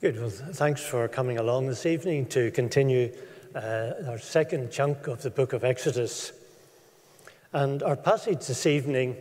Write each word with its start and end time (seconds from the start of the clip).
Good. 0.00 0.20
Well, 0.20 0.30
thanks 0.30 0.80
for 0.80 1.08
coming 1.08 1.38
along 1.38 1.66
this 1.66 1.84
evening 1.84 2.26
to 2.26 2.52
continue 2.52 3.12
uh, 3.52 3.94
our 4.06 4.18
second 4.20 4.70
chunk 4.70 5.08
of 5.08 5.22
the 5.22 5.30
book 5.30 5.52
of 5.52 5.64
Exodus. 5.64 6.30
And 7.52 7.82
our 7.82 7.96
passage 7.96 8.46
this 8.46 8.64
evening 8.64 9.16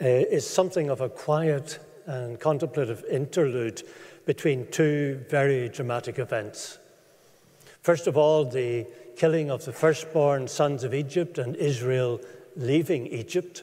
uh, 0.00 0.06
is 0.06 0.48
something 0.48 0.88
of 0.88 1.02
a 1.02 1.10
quiet 1.10 1.78
and 2.06 2.40
contemplative 2.40 3.04
interlude 3.04 3.82
between 4.24 4.66
two 4.70 5.22
very 5.28 5.68
dramatic 5.68 6.18
events. 6.18 6.78
First 7.82 8.06
of 8.06 8.16
all, 8.16 8.46
the 8.46 8.86
killing 9.18 9.50
of 9.50 9.66
the 9.66 9.74
firstborn 9.74 10.48
sons 10.48 10.84
of 10.84 10.94
Egypt 10.94 11.36
and 11.36 11.54
Israel 11.54 12.18
leaving 12.56 13.08
Egypt. 13.08 13.62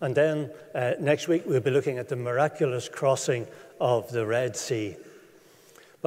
And 0.00 0.14
then 0.14 0.50
uh, 0.74 0.92
next 0.98 1.28
week, 1.28 1.42
we'll 1.44 1.60
be 1.60 1.70
looking 1.70 1.98
at 1.98 2.08
the 2.08 2.16
miraculous 2.16 2.88
crossing 2.88 3.46
of 3.78 4.10
the 4.10 4.24
Red 4.24 4.56
Sea. 4.56 4.96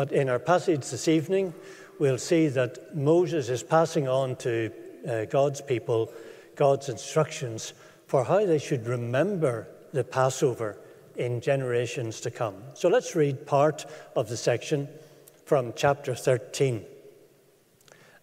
But 0.01 0.13
in 0.13 0.29
our 0.29 0.39
passage 0.39 0.89
this 0.89 1.07
evening, 1.07 1.53
we'll 1.99 2.17
see 2.17 2.47
that 2.47 2.95
Moses 2.97 3.49
is 3.49 3.61
passing 3.61 4.07
on 4.07 4.35
to 4.37 4.71
uh, 5.07 5.25
God's 5.25 5.61
people 5.61 6.11
God's 6.55 6.89
instructions 6.89 7.73
for 8.07 8.23
how 8.23 8.43
they 8.43 8.57
should 8.57 8.87
remember 8.87 9.67
the 9.93 10.03
Passover 10.03 10.79
in 11.17 11.39
generations 11.39 12.19
to 12.21 12.31
come. 12.31 12.55
So 12.73 12.89
let's 12.89 13.15
read 13.15 13.45
part 13.45 13.85
of 14.15 14.27
the 14.27 14.37
section 14.37 14.89
from 15.45 15.71
chapter 15.75 16.15
13. 16.15 16.83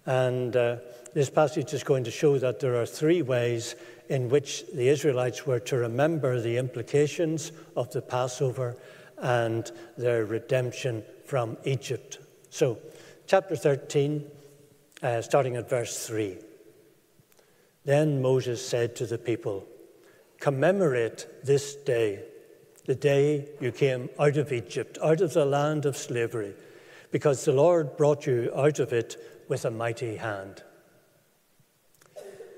And 0.05 0.57
uh, 0.57 0.79
this 1.15 1.31
passage 1.31 1.73
is 1.75 1.85
going 1.85 2.03
to 2.03 2.11
show 2.11 2.39
that 2.39 2.59
there 2.59 2.75
are 2.75 2.87
three 2.87 3.23
ways 3.23 3.77
in 4.09 4.29
which 4.31 4.65
the 4.75 4.89
Israelites 4.89 5.47
were 5.47 5.61
to 5.61 5.77
remember 5.77 6.41
the 6.41 6.57
implications 6.57 7.53
of 7.77 7.93
the 7.93 8.03
Passover 8.03 8.77
and 9.19 9.71
their 9.97 10.25
redemption 10.25 11.05
from 11.29 11.59
Egypt. 11.65 12.19
So, 12.49 12.79
chapter 13.27 13.55
13, 13.55 14.25
uh, 15.03 15.21
starting 15.21 15.57
at 15.57 15.69
verse 15.69 16.07
3. 16.07 16.39
Then 17.85 18.23
Moses 18.23 18.67
said 18.67 18.97
to 18.97 19.07
the 19.07 19.19
people, 19.19 19.67
Commemorate 20.41 21.27
this 21.45 21.75
day, 21.75 22.25
the 22.87 22.95
day 22.95 23.47
you 23.61 23.73
came 23.73 24.09
out 24.19 24.39
of 24.39 24.53
Egypt, 24.53 24.97
out 25.03 25.21
of 25.21 25.35
the 25.35 25.45
land 25.45 25.85
of 25.85 25.99
slavery, 25.99 26.55
because 27.11 27.45
the 27.45 27.53
Lord 27.53 27.99
brought 27.99 28.27
you 28.27 28.51
out 28.57 28.79
of 28.79 28.95
it 28.95 29.17
with 29.49 29.67
a 29.67 29.71
mighty 29.71 30.17
hand. 30.17 30.63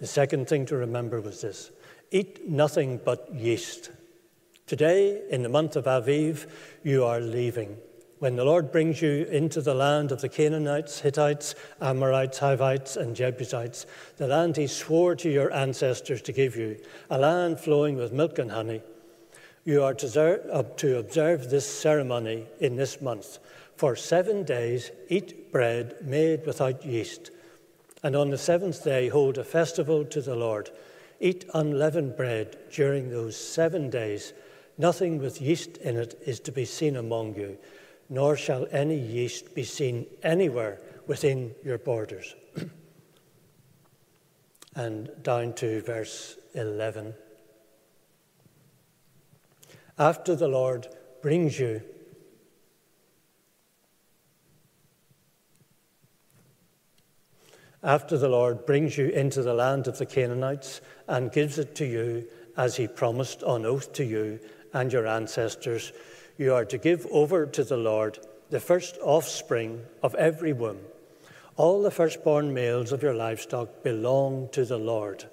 The 0.01 0.07
second 0.07 0.49
thing 0.49 0.65
to 0.67 0.77
remember 0.77 1.21
was 1.21 1.41
this 1.41 1.73
eat 2.13 2.49
nothing 2.49 3.01
but 3.05 3.35
yeast. 3.35 3.91
Today, 4.67 5.23
in 5.29 5.43
the 5.43 5.49
month 5.49 5.75
of 5.75 5.87
Aviv, 5.87 6.49
you 6.85 7.05
are 7.05 7.21
leaving 7.21 7.77
when 8.21 8.37
the 8.37 8.45
Lord 8.45 8.71
brings 8.71 9.01
you 9.01 9.25
into 9.31 9.63
the 9.63 9.75
land 9.75 10.13
of 10.13 10.21
the 10.21 10.29
Canaanites, 10.29 11.01
Hittites, 11.01 11.55
Amorites, 11.81 12.39
Hivites, 12.39 12.97
and 12.97 13.17
Jebusites, 13.17 13.87
the 14.19 14.27
land 14.27 14.59
he 14.59 14.67
swore 14.67 15.17
to 15.17 15.31
your 15.31 15.51
ancestors 15.53 16.21
to 16.23 16.33
give 16.33 16.55
you, 16.55 16.77
a 17.09 17.19
land 17.19 17.59
flowing 17.59 17.97
with 17.97 18.13
milk 18.13 18.39
and 18.39 18.51
honey, 18.51 18.83
you 19.65 19.83
are 19.83 19.93
uh, 19.93 20.63
to 20.77 20.99
observe 20.99 21.49
this 21.49 21.67
ceremony 21.67 22.45
in 22.61 22.77
this 22.77 23.01
month. 23.01 23.39
For 23.77 23.97
seven 23.97 24.45
days, 24.45 24.91
eat 25.09 25.51
bread 25.51 25.97
made 26.03 26.45
without 26.45 26.85
yeast. 26.85 27.31
And 28.03 28.15
on 28.15 28.29
the 28.29 28.39
seventh 28.39 28.85
day, 28.85 29.09
hold 29.09 29.39
a 29.39 29.45
festival 29.45 30.05
to 30.05 30.21
the 30.21 30.37
Lord. 30.37 30.69
Eat 31.21 31.47
unleavened 31.55 32.19
bread 32.19 32.59
during 32.71 33.09
those 33.09 33.37
seven 33.39 33.89
days. 33.89 34.35
Nothing 34.77 35.19
with 35.19 35.41
yeast 35.41 35.79
in 35.79 35.97
it 35.97 36.21
is 36.27 36.41
to 36.41 36.53
be 36.53 36.67
seen 36.67 36.97
among 36.97 37.35
you 37.35 37.57
nor 38.11 38.37
shall 38.37 38.67
any 38.73 38.99
yeast 38.99 39.55
be 39.55 39.63
seen 39.63 40.05
anywhere 40.23 40.81
within 41.07 41.55
your 41.65 41.79
borders. 41.79 42.35
and 44.75 45.11
down 45.23 45.53
to 45.55 45.81
verse 45.83 46.37
11. 46.55 47.15
After 49.97 50.35
the 50.35 50.49
Lord 50.49 50.89
brings 51.23 51.59
you 51.59 51.83
after 57.83 58.19
the 58.19 58.29
Lord 58.29 58.67
brings 58.67 58.99
you 58.99 59.09
into 59.09 59.43
the 59.43 59.55
land 59.55 59.89
of 59.89 59.97
the 59.97 60.05
Canaanites 60.05 60.83
and 61.09 61.33
gives 61.33 61.59
it 61.59 61.75
to 61.77 61.87
you 61.87 62.27
as 62.57 62.77
he 62.77 62.87
promised 62.87 63.43
on 63.43 63.65
oath 63.65 63.93
to 63.95 64.05
you 64.05 64.39
and 64.75 64.93
your 64.93 65.07
ancestors, 65.07 65.93
you 66.41 66.55
are 66.55 66.65
to 66.65 66.79
give 66.79 67.07
over 67.11 67.45
to 67.45 67.63
the 67.63 67.77
Lord 67.77 68.19
the 68.49 68.61
first 68.61 68.97
offspring 69.03 69.85
of 70.03 70.15
every 70.15 70.55
womb. 70.55 70.79
All 71.57 71.83
the 71.83 71.91
firstborn 71.91 72.55
males 72.55 72.93
of 72.93 73.03
your 73.03 73.13
livestock 73.13 73.83
belong 73.83 74.49
to 74.53 74.65
the 74.65 74.79
Lord. 74.79 75.27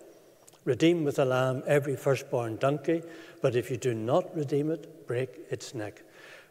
Redeem 0.66 1.06
with 1.06 1.18
a 1.18 1.24
lamb 1.24 1.64
every 1.66 1.96
firstborn 1.96 2.58
donkey, 2.58 3.04
but 3.42 3.56
if 3.56 3.72
you 3.72 3.78
do 3.78 3.94
not 3.94 4.36
redeem 4.36 4.70
it, 4.70 5.08
break 5.08 5.30
its 5.50 5.74
neck. 5.74 6.04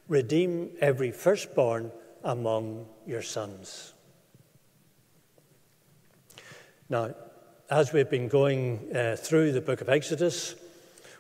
Redeem 0.09 0.71
every 0.81 1.11
firstborn 1.11 1.93
among 2.25 2.87
your 3.07 3.21
sons. 3.21 3.93
Now, 6.89 7.15
as 7.69 7.93
we've 7.93 8.09
been 8.09 8.29
going 8.29 8.97
uh, 8.97 9.17
through 9.19 9.53
the 9.53 9.61
book 9.61 9.83
of 9.83 9.91
Exodus, 9.91 10.55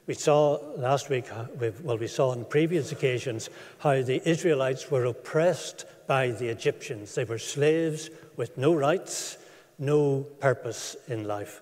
we 0.06 0.14
saw 0.14 0.58
last 0.76 1.10
week, 1.10 1.32
uh, 1.32 1.46
well, 1.82 1.98
we 1.98 2.06
saw 2.06 2.30
on 2.30 2.44
previous 2.44 2.92
occasions, 2.92 3.50
how 3.78 4.02
the 4.02 4.26
Israelites 4.28 4.90
were 4.90 5.04
oppressed 5.04 5.84
by 6.06 6.28
the 6.28 6.48
Egyptians. 6.48 7.14
They 7.14 7.24
were 7.24 7.38
slaves 7.38 8.10
with 8.36 8.56
no 8.56 8.74
rights, 8.74 9.38
no 9.78 10.20
purpose 10.40 10.96
in 11.08 11.24
life. 11.24 11.60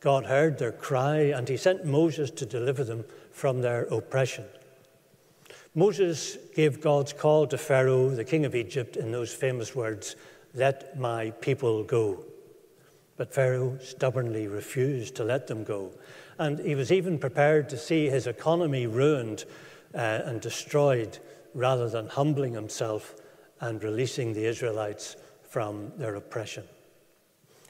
God 0.00 0.26
heard 0.26 0.58
their 0.58 0.72
cry 0.72 1.18
and 1.18 1.48
he 1.48 1.56
sent 1.56 1.84
Moses 1.84 2.30
to 2.32 2.46
deliver 2.46 2.84
them 2.84 3.04
from 3.32 3.60
their 3.60 3.82
oppression. 3.84 4.44
Moses 5.74 6.36
gave 6.54 6.80
God's 6.80 7.12
call 7.12 7.46
to 7.46 7.56
Pharaoh, 7.56 8.10
the 8.10 8.24
king 8.24 8.44
of 8.44 8.54
Egypt, 8.54 8.96
in 8.96 9.12
those 9.12 9.32
famous 9.32 9.74
words, 9.74 10.16
Let 10.52 10.98
my 10.98 11.30
people 11.30 11.84
go. 11.84 12.24
But 13.16 13.32
Pharaoh 13.32 13.78
stubbornly 13.82 14.48
refused 14.48 15.14
to 15.16 15.24
let 15.24 15.46
them 15.46 15.62
go. 15.62 15.92
And 16.40 16.58
he 16.58 16.74
was 16.74 16.90
even 16.90 17.18
prepared 17.18 17.68
to 17.68 17.76
see 17.76 18.08
his 18.08 18.26
economy 18.26 18.86
ruined 18.86 19.44
uh, 19.94 19.98
and 20.24 20.40
destroyed 20.40 21.18
rather 21.52 21.86
than 21.86 22.08
humbling 22.08 22.54
himself 22.54 23.14
and 23.60 23.84
releasing 23.84 24.32
the 24.32 24.46
Israelites 24.46 25.16
from 25.42 25.92
their 25.98 26.14
oppression. 26.14 26.64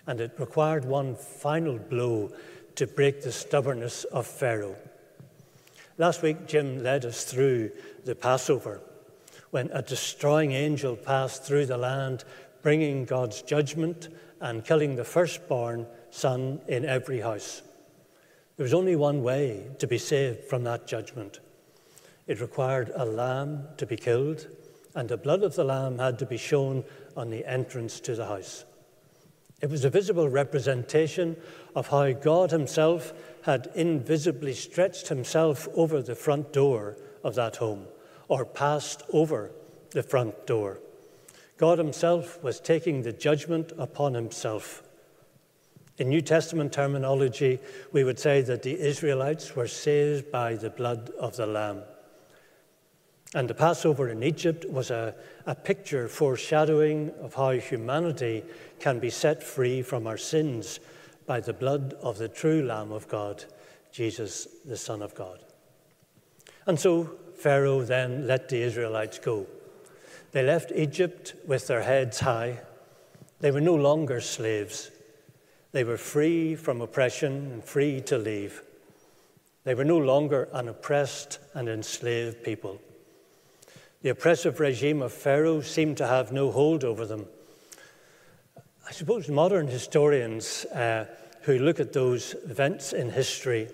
And 0.06 0.20
it 0.20 0.38
required 0.38 0.84
one 0.84 1.16
final 1.16 1.78
blow 1.78 2.31
to 2.76 2.86
break 2.86 3.22
the 3.22 3.32
stubbornness 3.32 4.04
of 4.04 4.25
Pharaoh. 4.25 4.76
Last 5.98 6.22
week, 6.22 6.47
Jim 6.47 6.81
led 6.81 7.04
us 7.04 7.25
through 7.25 7.72
the 8.04 8.14
Passover 8.14 8.81
when 9.50 9.69
a 9.72 9.82
destroying 9.82 10.52
angel 10.52 10.94
passed 10.94 11.42
through 11.42 11.66
the 11.66 11.76
land, 11.76 12.22
bringing 12.62 13.04
God's 13.04 13.42
judgment 13.42 14.10
and 14.41 14.64
killing 14.64 14.94
the 14.94 15.04
firstborn 15.04 15.88
son 16.10 16.60
in 16.69 16.84
every 16.84 17.19
house. 17.19 17.62
There 18.60 18.66
was 18.66 18.75
only 18.75 18.94
one 18.94 19.22
way 19.22 19.69
to 19.78 19.87
be 19.87 19.97
saved 19.97 20.44
from 20.44 20.65
that 20.65 20.87
judgment. 20.87 21.41
It 22.26 22.43
required 22.43 22.93
a 22.94 23.06
lamb 23.06 23.66
to 23.78 23.87
be 23.87 23.97
killed, 23.97 24.48
and 24.94 25.09
the 25.09 25.16
blood 25.16 25.43
of 25.43 25.54
the 25.54 25.65
lamb 25.65 25.98
had 25.98 26.19
to 26.19 26.26
be 26.26 26.37
shown 26.37 26.84
on 27.16 27.31
the 27.31 27.47
entrance 27.47 28.00
to 28.00 28.15
the 28.15 28.26
house. 28.26 28.66
It 29.62 29.70
was 29.70 29.87
a 29.87 29.88
visible 29.88 30.28
representation 30.28 31.38
of 31.75 31.88
how 31.88 32.12
God 32.12 32.50
Himself 32.50 33.15
had 33.44 33.70
invisibly 33.75 34.53
stretched 34.53 35.08
Himself 35.08 35.67
over 35.75 36.02
the 36.02 36.14
front 36.14 36.52
door 36.52 36.99
of 37.25 37.37
that 37.37 37.56
home, 37.56 37.87
or 38.29 38.44
passed 38.44 39.05
over 39.11 39.52
the 39.93 40.02
front 40.02 40.46
door. 40.46 40.81
God 41.56 41.79
Himself 41.79 42.44
was 42.44 42.61
taking 42.61 43.00
the 43.00 43.12
judgment 43.14 43.73
upon 43.79 44.12
Himself. 44.12 44.82
In 46.00 46.08
New 46.08 46.23
Testament 46.23 46.73
terminology, 46.73 47.58
we 47.93 48.05
would 48.05 48.19
say 48.19 48.41
that 48.41 48.62
the 48.62 48.81
Israelites 48.81 49.55
were 49.55 49.69
saved 49.69 50.32
by 50.32 50.55
the 50.55 50.70
blood 50.70 51.11
of 51.20 51.37
the 51.37 51.47
Lamb. 51.47 51.82
And 53.35 53.47
the 53.47 53.55
Passover 53.55 54.08
in 54.08 54.23
Egypt 54.23 54.64
was 54.64 54.91
a, 54.91 55.14
a 55.44 55.55
picture 55.55 56.08
foreshadowing 56.08 57.12
of 57.20 57.35
how 57.35 57.50
humanity 57.50 58.44
can 58.79 58.99
be 58.99 59.11
set 59.11 59.43
free 59.43 59.82
from 59.82 60.06
our 60.06 60.17
sins 60.17 60.81
by 61.26 61.38
the 61.38 61.52
blood 61.52 61.93
of 62.00 62.17
the 62.17 62.29
true 62.29 62.62
Lamb 62.62 62.93
of 62.93 63.06
God, 63.06 63.44
Jesus, 63.93 64.49
the 64.64 64.79
Son 64.79 65.02
of 65.02 65.14
God. 65.14 65.41
And 66.67 66.81
so 66.81 67.11
Pharaoh 67.37 67.82
then 67.82 68.26
let 68.26 68.49
the 68.49 68.62
Israelites 68.62 69.19
go. 69.19 69.47
They 70.32 70.43
left 70.43 70.73
Egypt 70.75 71.35
with 71.47 71.67
their 71.67 71.82
heads 71.82 72.20
high. 72.20 72.61
They 73.41 73.50
were 73.50 73.61
no 73.61 73.75
longer 73.75 74.23
slaves. 74.23 74.91
They 75.72 75.84
were 75.84 75.96
free 75.96 76.56
from 76.56 76.81
oppression 76.81 77.52
and 77.52 77.64
free 77.64 78.00
to 78.02 78.19
leave. 78.19 78.62
They 79.64 79.75
were 79.75 79.84
no 79.84 79.99
longer 79.99 80.49
an 80.52 80.69
oppressed 80.69 81.38
and 81.55 81.69
enslaved 81.69 82.43
people. 82.43 82.81
The 84.02 84.08
oppressive 84.08 84.58
regime 84.58 85.02
of 85.02 85.12
Pharaoh 85.12 85.61
seemed 85.61 85.99
to 85.99 86.06
have 86.06 86.32
no 86.32 86.50
hold 86.50 86.84
over 86.84 87.05
them. 87.05 87.26
I 88.88 88.93
suppose 88.93 89.28
modern 89.28 89.69
historians 89.69 90.64
uh, 90.64 91.06
who 91.43 91.58
look 91.58 91.78
at 91.78 91.93
those 91.93 92.34
events 92.44 92.93
in 92.93 93.11
history 93.11 93.69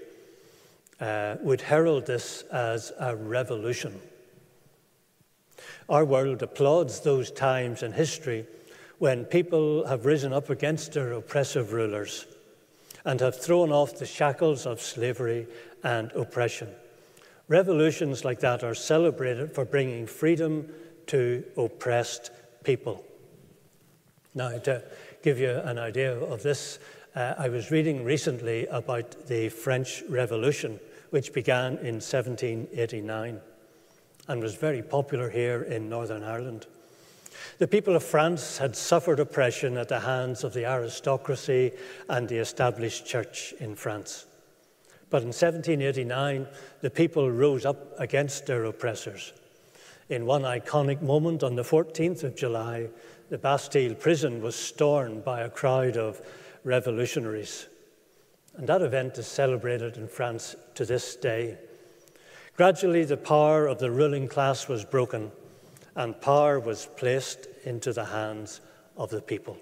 uh, 1.00 1.37
would 1.40 1.60
herald 1.60 2.06
this 2.06 2.42
as 2.52 2.92
a 2.99 3.14
revolution. 3.14 4.00
Our 5.88 6.04
world 6.04 6.42
applauds 6.42 7.00
those 7.00 7.31
times 7.31 7.82
in 7.82 7.92
history 7.92 8.46
when 8.98 9.25
people 9.25 9.87
have 9.87 10.06
risen 10.06 10.32
up 10.32 10.50
against 10.50 10.93
their 10.93 11.12
oppressive 11.12 11.72
rulers 11.72 12.26
and 13.04 13.20
have 13.20 13.40
thrown 13.40 13.70
off 13.70 13.98
the 13.98 14.06
shackles 14.06 14.66
of 14.66 14.81
slavery 14.81 15.46
and 15.84 16.10
oppression. 16.12 16.69
Revolutions 17.48 18.25
like 18.25 18.40
that 18.40 18.64
are 18.64 18.75
celebrated 18.75 19.54
for 19.54 19.64
bringing 19.64 20.06
freedom 20.06 20.69
to 21.06 21.44
oppressed 21.56 22.31
people. 22.64 23.04
Now, 24.34 24.58
to 24.58 24.82
give 25.22 25.38
you 25.38 25.50
an 25.50 25.78
idea 25.78 26.19
of 26.19 26.42
this, 26.42 26.78
uh, 27.14 27.34
I 27.38 27.49
was 27.49 27.70
reading 27.70 28.04
recently 28.04 28.66
about 28.66 29.28
the 29.28 29.49
French 29.49 30.02
Revolution, 30.08 30.81
which 31.10 31.32
began 31.32 31.78
in 31.78 32.00
1789 32.00 33.40
and 34.28 34.42
was 34.42 34.56
very 34.56 34.82
popular 34.82 35.31
here 35.31 35.62
in 35.62 35.88
Northern 35.88 36.25
Ireland. 36.25 36.66
The 37.58 37.69
people 37.69 37.97
of 37.97 38.03
France 38.03 38.58
had 38.58 38.76
suffered 38.76 39.19
oppression 39.19 39.79
at 39.79 39.88
the 39.88 40.00
hands 40.00 40.44
of 40.44 40.53
the 40.53 40.67
aristocracy 40.67 41.73
and 42.08 42.29
the 42.29 42.37
established 42.37 43.06
church 43.06 43.55
in 43.58 43.75
France. 43.75 44.26
But 45.08 45.23
in 45.23 45.29
1789, 45.29 46.47
the 46.82 46.91
people 46.91 47.31
rose 47.31 47.64
up 47.64 47.99
against 47.99 48.44
their 48.44 48.64
oppressors. 48.64 49.32
In 50.11 50.26
one 50.26 50.43
iconic 50.43 51.00
moment 51.00 51.43
on 51.43 51.56
the 51.56 51.62
14th 51.62 52.25
of 52.25 52.37
July, 52.37 52.88
the 53.31 53.38
Bastille 53.38 53.94
prison 53.94 54.43
was 54.43 54.55
stormed 54.55 55.25
by 55.25 55.41
a 55.41 55.50
crowd 55.50 55.97
of 55.97 56.20
revolutionaries. 56.62 57.69
And 58.56 58.69
that 58.69 58.82
event 58.82 59.17
is 59.17 59.26
celebrated 59.26 59.97
in 59.97 60.09
France 60.09 60.56
to 60.75 60.85
this 60.85 61.17
day. 61.17 61.56
Gradually, 62.56 63.05
the 63.05 63.17
power 63.17 63.67
of 63.67 63.79
the 63.79 63.91
ruling 63.91 64.29
class 64.29 64.69
was 64.69 64.85
broken, 64.85 65.32
and 65.96 66.20
power 66.20 66.60
was 66.60 66.87
placed 66.96 67.48
into 67.64 67.93
the 67.93 68.04
hands 68.04 68.60
of 68.96 69.10
the 69.10 69.22
people. 69.22 69.56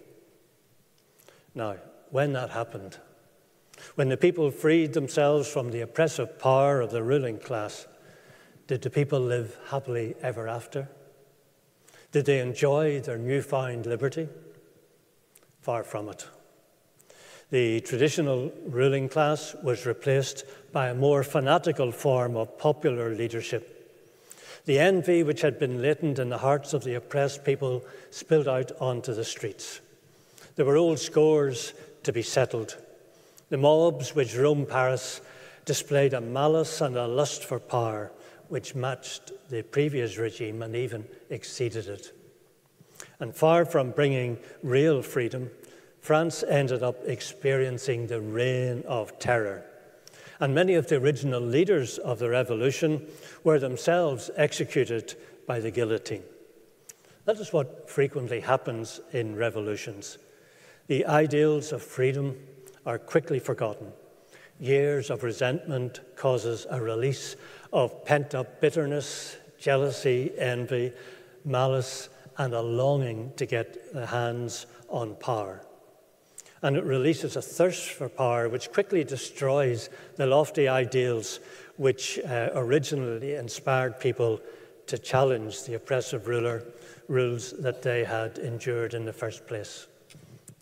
Now, 1.54 1.76
when 2.10 2.32
that 2.32 2.50
happened, 2.50 2.98
when 3.94 4.08
the 4.08 4.16
people 4.16 4.50
freed 4.50 4.92
themselves 4.92 5.48
from 5.48 5.70
the 5.70 5.80
oppressive 5.80 6.38
power 6.38 6.80
of 6.80 6.90
the 6.90 7.02
ruling 7.02 7.38
class, 7.38 7.86
did 8.66 8.82
the 8.82 8.90
people 8.90 9.20
live 9.20 9.56
happily 9.68 10.14
ever 10.22 10.48
after? 10.48 10.88
Did 12.12 12.26
they 12.26 12.40
enjoy 12.40 13.00
their 13.00 13.18
newfound 13.18 13.86
liberty? 13.86 14.28
Far 15.60 15.84
from 15.84 16.08
it. 16.08 16.26
The 17.50 17.80
traditional 17.80 18.52
ruling 18.66 19.08
class 19.08 19.54
was 19.62 19.86
replaced 19.86 20.44
by 20.72 20.88
a 20.88 20.94
more 20.94 21.22
fanatical 21.22 21.92
form 21.92 22.36
of 22.36 22.58
popular 22.58 23.14
leadership. 23.14 23.73
The 24.66 24.78
envy 24.78 25.22
which 25.22 25.42
had 25.42 25.58
been 25.58 25.82
latent 25.82 26.18
in 26.18 26.30
the 26.30 26.38
hearts 26.38 26.72
of 26.72 26.84
the 26.84 26.94
oppressed 26.94 27.44
people 27.44 27.84
spilled 28.10 28.48
out 28.48 28.72
onto 28.80 29.12
the 29.12 29.24
streets. 29.24 29.80
There 30.56 30.64
were 30.64 30.76
old 30.76 30.98
scores 30.98 31.74
to 32.04 32.12
be 32.12 32.22
settled. 32.22 32.76
The 33.50 33.58
mobs 33.58 34.14
which 34.14 34.36
roamed 34.36 34.68
Paris 34.68 35.20
displayed 35.64 36.14
a 36.14 36.20
malice 36.20 36.80
and 36.80 36.96
a 36.96 37.06
lust 37.06 37.44
for 37.44 37.58
power 37.58 38.10
which 38.48 38.74
matched 38.74 39.32
the 39.50 39.62
previous 39.62 40.16
regime 40.16 40.62
and 40.62 40.74
even 40.76 41.04
exceeded 41.30 41.86
it. 41.88 42.12
And 43.20 43.34
far 43.34 43.64
from 43.64 43.90
bringing 43.90 44.38
real 44.62 45.02
freedom, 45.02 45.50
France 46.00 46.42
ended 46.46 46.82
up 46.82 46.96
experiencing 47.06 48.06
the 48.06 48.20
reign 48.20 48.84
of 48.86 49.18
terror. 49.18 49.64
And 50.44 50.54
many 50.54 50.74
of 50.74 50.88
the 50.88 50.96
original 50.96 51.40
leaders 51.40 51.96
of 51.96 52.18
the 52.18 52.28
revolution 52.28 53.06
were 53.44 53.58
themselves 53.58 54.30
executed 54.36 55.14
by 55.46 55.58
the 55.58 55.70
guillotine. 55.70 56.22
That 57.24 57.38
is 57.38 57.50
what 57.50 57.88
frequently 57.88 58.40
happens 58.40 59.00
in 59.14 59.36
revolutions. 59.36 60.18
The 60.86 61.06
ideals 61.06 61.72
of 61.72 61.82
freedom 61.82 62.36
are 62.84 62.98
quickly 62.98 63.38
forgotten. 63.38 63.90
Years 64.60 65.08
of 65.08 65.22
resentment 65.22 66.00
causes 66.14 66.66
a 66.68 66.78
release 66.78 67.36
of 67.72 68.04
pent-up 68.04 68.60
bitterness, 68.60 69.38
jealousy, 69.58 70.30
envy, 70.36 70.92
malice, 71.46 72.10
and 72.36 72.52
a 72.52 72.60
longing 72.60 73.32
to 73.36 73.46
get 73.46 73.94
the 73.94 74.04
hands 74.04 74.66
on 74.90 75.16
power 75.16 75.62
and 76.64 76.78
it 76.78 76.84
releases 76.84 77.36
a 77.36 77.42
thirst 77.42 77.90
for 77.90 78.08
power 78.08 78.48
which 78.48 78.72
quickly 78.72 79.04
destroys 79.04 79.90
the 80.16 80.26
lofty 80.26 80.66
ideals 80.66 81.40
which 81.76 82.18
uh, 82.20 82.48
originally 82.54 83.34
inspired 83.34 84.00
people 84.00 84.40
to 84.86 84.96
challenge 84.96 85.64
the 85.64 85.74
oppressive 85.74 86.26
ruler 86.26 86.64
rules 87.06 87.52
that 87.58 87.82
they 87.82 88.02
had 88.02 88.38
endured 88.38 88.94
in 88.94 89.04
the 89.04 89.12
first 89.12 89.46
place. 89.46 89.88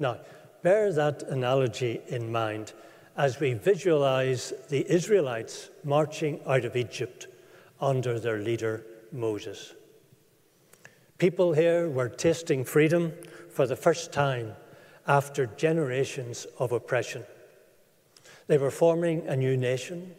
Now, 0.01 0.19
bear 0.65 0.93
that 0.93 1.23
analogy 1.23 2.01
in 2.09 2.33
mind 2.33 2.73
as 3.17 3.39
we 3.39 3.53
visualize 3.55 4.53
the 4.71 4.85
Israelites 4.93 5.71
marching 5.85 6.41
out 6.49 6.65
of 6.65 6.75
Egypt 6.75 7.29
under 7.81 8.19
their 8.19 8.39
leader 8.39 8.85
Moses. 9.13 9.75
People 11.19 11.53
here 11.53 11.89
were 11.89 12.09
tasting 12.09 12.65
freedom 12.65 13.13
for 13.51 13.69
the 13.69 13.77
first 13.77 14.13
time 14.13 14.57
after 15.07 15.47
generations 15.47 16.47
of 16.59 16.73
oppression. 16.73 17.25
They 18.47 18.59
were 18.59 18.71
forming 18.71 19.27
a 19.29 19.37
new 19.37 19.57
nation. 19.57 20.15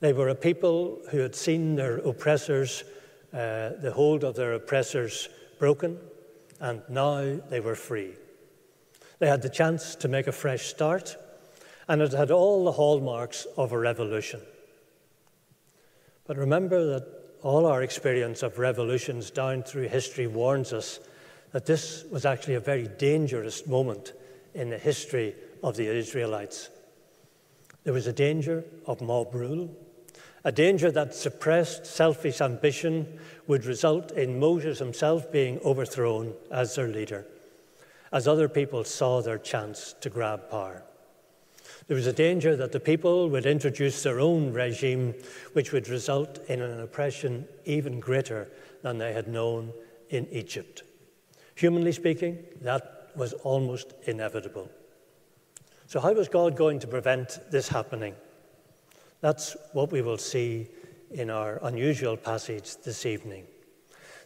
They 0.00 0.12
were 0.12 0.28
a 0.28 0.34
people 0.34 1.00
who 1.10 1.18
had 1.18 1.34
seen 1.34 1.76
their 1.76 1.98
oppressors, 1.98 2.84
uh, 3.32 3.70
the 3.80 3.92
hold 3.94 4.24
of 4.24 4.36
their 4.36 4.54
oppressors 4.54 5.28
broken, 5.58 5.98
and 6.60 6.82
now 6.88 7.38
they 7.48 7.60
were 7.60 7.74
free. 7.74 8.14
They 9.18 9.28
had 9.28 9.42
the 9.42 9.50
chance 9.50 9.94
to 9.96 10.08
make 10.08 10.26
a 10.26 10.32
fresh 10.32 10.66
start, 10.66 11.16
and 11.88 12.00
it 12.00 12.12
had 12.12 12.30
all 12.30 12.64
the 12.64 12.72
hallmarks 12.72 13.46
of 13.56 13.72
a 13.72 13.78
revolution. 13.78 14.40
But 16.26 16.38
remember 16.38 16.86
that 16.86 17.06
all 17.42 17.66
our 17.66 17.82
experience 17.82 18.42
of 18.42 18.58
revolutions 18.58 19.30
down 19.30 19.62
through 19.62 19.88
history 19.88 20.26
warns 20.26 20.72
us 20.72 21.00
that 21.52 21.66
this 21.66 22.04
was 22.10 22.24
actually 22.24 22.54
a 22.54 22.60
very 22.60 22.88
dangerous 22.88 23.66
moment 23.66 24.12
in 24.54 24.70
the 24.70 24.78
history 24.78 25.34
of 25.62 25.76
the 25.76 25.86
Israelites. 25.86 26.70
There 27.84 27.94
was 27.94 28.06
a 28.06 28.12
danger 28.12 28.64
of 28.86 29.00
mob 29.00 29.34
rule, 29.34 29.74
a 30.44 30.52
danger 30.52 30.90
that 30.90 31.14
suppressed 31.14 31.86
selfish 31.86 32.40
ambition 32.40 33.18
would 33.46 33.64
result 33.64 34.12
in 34.12 34.38
Moses 34.38 34.78
himself 34.78 35.30
being 35.30 35.58
overthrown 35.64 36.34
as 36.50 36.74
their 36.74 36.88
leader, 36.88 37.26
as 38.12 38.26
other 38.26 38.48
people 38.48 38.84
saw 38.84 39.20
their 39.20 39.38
chance 39.38 39.94
to 40.00 40.10
grab 40.10 40.50
power. 40.50 40.82
There 41.86 41.96
was 41.96 42.06
a 42.06 42.12
danger 42.12 42.56
that 42.56 42.72
the 42.72 42.80
people 42.80 43.28
would 43.30 43.46
introduce 43.46 44.02
their 44.02 44.20
own 44.20 44.52
regime, 44.52 45.14
which 45.52 45.72
would 45.72 45.88
result 45.88 46.38
in 46.48 46.62
an 46.62 46.80
oppression 46.80 47.46
even 47.64 48.00
greater 48.00 48.48
than 48.82 48.98
they 48.98 49.12
had 49.12 49.28
known 49.28 49.72
in 50.08 50.26
Egypt. 50.30 50.82
Humanly 51.60 51.92
speaking, 51.92 52.38
that 52.62 53.10
was 53.14 53.34
almost 53.34 53.92
inevitable. 54.04 54.70
So, 55.88 56.00
how 56.00 56.14
was 56.14 56.26
God 56.26 56.56
going 56.56 56.78
to 56.78 56.86
prevent 56.86 57.38
this 57.50 57.68
happening? 57.68 58.14
That's 59.20 59.58
what 59.74 59.92
we 59.92 60.00
will 60.00 60.16
see 60.16 60.68
in 61.10 61.28
our 61.28 61.58
unusual 61.62 62.16
passage 62.16 62.76
this 62.78 63.04
evening. 63.04 63.44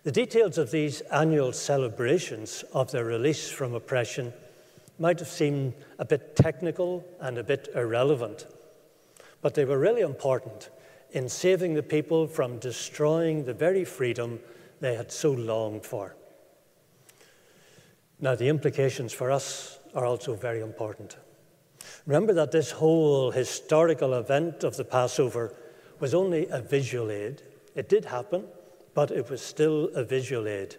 The 0.05 0.13
details 0.13 0.59
of 0.59 0.71
these 0.71 1.01
annual 1.11 1.53
celebrations 1.53 2.63
of 2.73 2.93
their 2.93 3.05
release 3.05 3.51
from 3.51 3.75
oppression 3.75 4.33
might 5.01 5.19
have 5.19 5.27
seemed 5.27 5.75
a 5.99 6.05
bit 6.05 6.37
technical 6.37 7.05
and 7.21 7.37
a 7.37 7.43
bit 7.43 7.69
irrelevant, 7.75 8.47
but 9.43 9.55
they 9.55 9.65
were 9.65 9.81
really 9.81 10.03
important 10.03 10.71
in 11.11 11.29
saving 11.29 11.75
the 11.75 11.83
people 11.83 12.29
from 12.29 12.61
destroying 12.61 13.45
the 13.45 13.55
very 13.55 13.85
freedom 13.85 14.39
they 14.79 14.95
had 14.95 15.11
so 15.11 15.33
longed 15.33 15.85
for. 15.85 16.15
Now, 18.25 18.35
the 18.35 18.49
implications 18.49 19.13
for 19.13 19.31
us 19.31 19.79
are 19.95 20.07
also 20.07 20.33
very 20.33 20.63
important. 20.63 21.19
Remember 22.07 22.33
that 22.33 22.53
this 22.53 22.71
whole 22.71 23.31
historical 23.31 24.15
event 24.15 24.65
of 24.65 24.79
the 24.79 24.85
Passover 24.85 25.55
was 26.01 26.15
only 26.15 26.49
a 26.49 26.63
visual 26.63 27.11
aid. 27.11 27.43
It 27.75 27.91
did 27.91 28.07
happen, 28.07 28.47
but 28.95 29.11
it 29.11 29.29
was 29.29 29.43
still 29.43 29.91
a 29.95 30.05
visual 30.05 30.49
aid. 30.49 30.77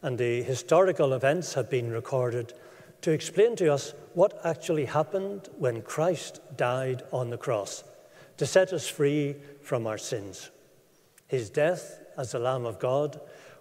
And 0.00 0.16
the 0.16 0.42
historical 0.42 1.12
events 1.12 1.52
have 1.52 1.68
been 1.68 1.90
recorded 1.90 2.54
to 3.02 3.10
explain 3.10 3.56
to 3.56 3.70
us 3.70 3.92
what 4.14 4.40
actually 4.42 4.86
happened 4.86 5.50
when 5.58 5.82
Christ 5.82 6.40
died 6.56 7.02
on 7.12 7.28
the 7.28 7.36
cross 7.36 7.84
to 8.38 8.46
set 8.46 8.72
us 8.72 8.88
free 8.88 9.36
from 9.60 9.86
our 9.86 9.98
sins. 9.98 10.48
His 11.26 11.50
death 11.50 12.00
as 12.16 12.32
the 12.32 12.38
Lamb 12.38 12.64
of 12.64 12.78
God 12.78 13.20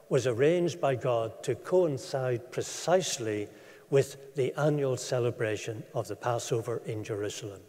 was 0.10 0.28
arranged 0.28 0.80
by 0.80 0.96
God 0.96 1.44
to 1.44 1.56
coincide 1.56 2.52
precisely 2.52 3.48
with 3.90 4.36
the 4.36 4.54
annual 4.60 4.98
celebration 4.98 5.84
of 5.94 6.08
the 6.08 6.16
Passover 6.16 6.82
in 6.86 7.04
Jerusalem. 7.04 7.62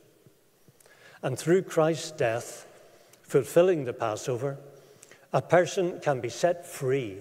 And 1.23 1.39
through 1.39 1.63
Christ's 1.63 2.11
death, 2.11 2.67
fulfilling 3.23 3.85
the 3.85 3.93
Passover, 3.93 4.59
a 5.33 5.43
person 5.43 6.01
can 6.01 6.21
be 6.21 6.29
set 6.29 6.67
free, 6.67 7.19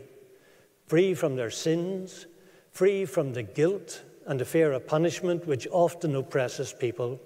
free 0.87 1.13
from 1.13 1.35
their 1.35 1.49
sins, 1.49 2.27
free 2.71 3.05
from 3.05 3.33
the 3.33 3.43
guilt 3.43 4.03
and 4.25 4.39
the 4.39 4.45
fear 4.45 4.71
of 4.71 4.87
punishment 4.87 5.47
which 5.47 5.67
often 5.71 6.15
oppresses 6.15 6.73
people, 6.73 7.19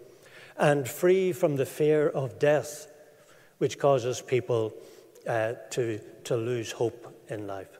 and 0.57 0.87
free 0.87 1.31
from 1.31 1.55
the 1.55 1.65
fear 1.65 2.09
of 2.09 2.39
death 2.39 2.87
which 3.57 3.79
causes 3.79 4.21
people 4.21 4.73
uh, 5.27 5.53
to, 5.71 5.99
to 6.23 6.35
lose 6.35 6.71
hope 6.71 7.13
in 7.29 7.47
life. 7.47 7.79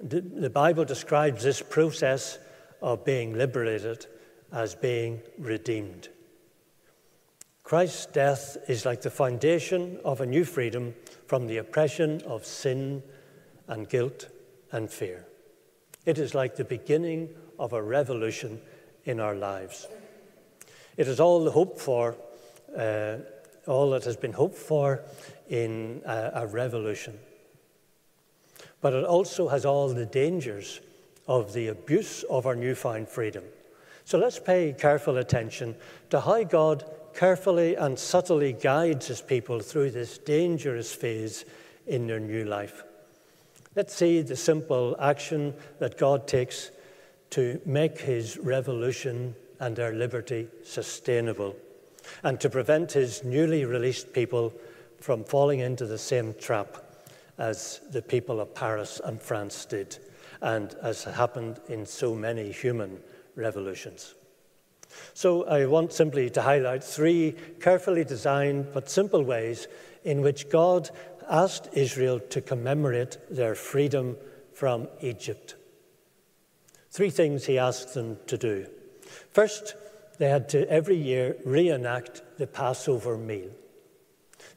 The, 0.00 0.20
the 0.20 0.50
Bible 0.50 0.84
describes 0.84 1.42
this 1.42 1.62
process 1.62 2.38
of 2.82 3.04
being 3.04 3.34
liberated 3.34 4.06
as 4.52 4.74
being 4.74 5.20
redeemed. 5.38 6.08
Christ's 7.62 8.06
death 8.06 8.56
is 8.68 8.86
like 8.86 9.02
the 9.02 9.10
foundation 9.10 9.98
of 10.04 10.20
a 10.20 10.26
new 10.26 10.44
freedom 10.44 10.94
from 11.26 11.46
the 11.46 11.56
oppression 11.56 12.22
of 12.22 12.46
sin 12.46 13.02
and 13.66 13.88
guilt 13.88 14.28
and 14.70 14.88
fear. 14.88 15.26
It 16.04 16.18
is 16.18 16.34
like 16.34 16.54
the 16.54 16.64
beginning 16.64 17.30
of 17.58 17.72
a 17.72 17.82
revolution 17.82 18.60
in 19.04 19.18
our 19.18 19.34
lives. 19.34 19.88
It 20.96 21.08
is 21.08 21.18
all 21.18 21.44
the 21.44 21.50
hope 21.50 21.80
for, 21.80 22.16
uh, 22.76 23.16
all 23.66 23.90
that 23.90 24.04
has 24.04 24.16
been 24.16 24.32
hoped 24.32 24.56
for 24.56 25.02
in 25.48 26.02
a, 26.04 26.30
a 26.34 26.46
revolution. 26.46 27.18
But 28.80 28.92
it 28.92 29.04
also 29.04 29.48
has 29.48 29.64
all 29.64 29.88
the 29.88 30.06
dangers 30.06 30.80
of 31.26 31.52
the 31.52 31.68
abuse 31.68 32.22
of 32.24 32.46
our 32.46 32.54
newfound 32.54 33.08
freedom. 33.08 33.44
So 34.04 34.18
let's 34.18 34.38
pay 34.38 34.74
careful 34.78 35.18
attention 35.18 35.74
to 36.10 36.20
how 36.20 36.44
God 36.44 36.84
carefully 37.14 37.74
and 37.74 37.98
subtly 37.98 38.52
guides 38.52 39.08
his 39.08 39.20
people 39.20 39.60
through 39.60 39.90
this 39.90 40.18
dangerous 40.18 40.92
phase 40.94 41.44
in 41.86 42.06
their 42.06 42.20
new 42.20 42.44
life. 42.44 42.84
Let's 43.74 43.94
see 43.94 44.22
the 44.22 44.36
simple 44.36 44.96
action 45.00 45.54
that 45.80 45.98
God 45.98 46.28
takes 46.28 46.70
to 47.30 47.60
make 47.66 47.98
his 47.98 48.38
revolution 48.38 49.34
and 49.58 49.74
their 49.74 49.92
liberty 49.92 50.48
sustainable 50.62 51.56
and 52.22 52.40
to 52.40 52.50
prevent 52.50 52.92
his 52.92 53.24
newly 53.24 53.64
released 53.64 54.12
people 54.12 54.52
from 55.00 55.24
falling 55.24 55.60
into 55.60 55.86
the 55.86 55.98
same 55.98 56.34
trap 56.34 56.82
as 57.38 57.80
the 57.90 58.02
people 58.02 58.40
of 58.40 58.54
Paris 58.54 59.00
and 59.04 59.20
France 59.20 59.64
did, 59.64 59.98
and 60.40 60.74
as 60.82 61.04
happened 61.04 61.60
in 61.68 61.84
so 61.84 62.14
many 62.14 62.50
human 62.50 62.98
revolutions. 63.34 64.14
So, 65.12 65.44
I 65.44 65.66
want 65.66 65.92
simply 65.92 66.30
to 66.30 66.42
highlight 66.42 66.82
three 66.82 67.34
carefully 67.60 68.04
designed 68.04 68.68
but 68.72 68.88
simple 68.88 69.22
ways 69.22 69.68
in 70.04 70.22
which 70.22 70.48
God 70.48 70.90
asked 71.28 71.68
Israel 71.72 72.20
to 72.20 72.40
commemorate 72.40 73.18
their 73.28 73.54
freedom 73.54 74.16
from 74.54 74.88
Egypt. 75.00 75.56
Three 76.90 77.10
things 77.10 77.44
he 77.44 77.58
asked 77.58 77.92
them 77.92 78.18
to 78.26 78.38
do. 78.38 78.66
First, 79.32 79.74
they 80.18 80.28
had 80.28 80.48
to 80.50 80.68
every 80.70 80.96
year 80.96 81.36
reenact 81.44 82.22
the 82.38 82.46
Passover 82.46 83.16
meal 83.16 83.50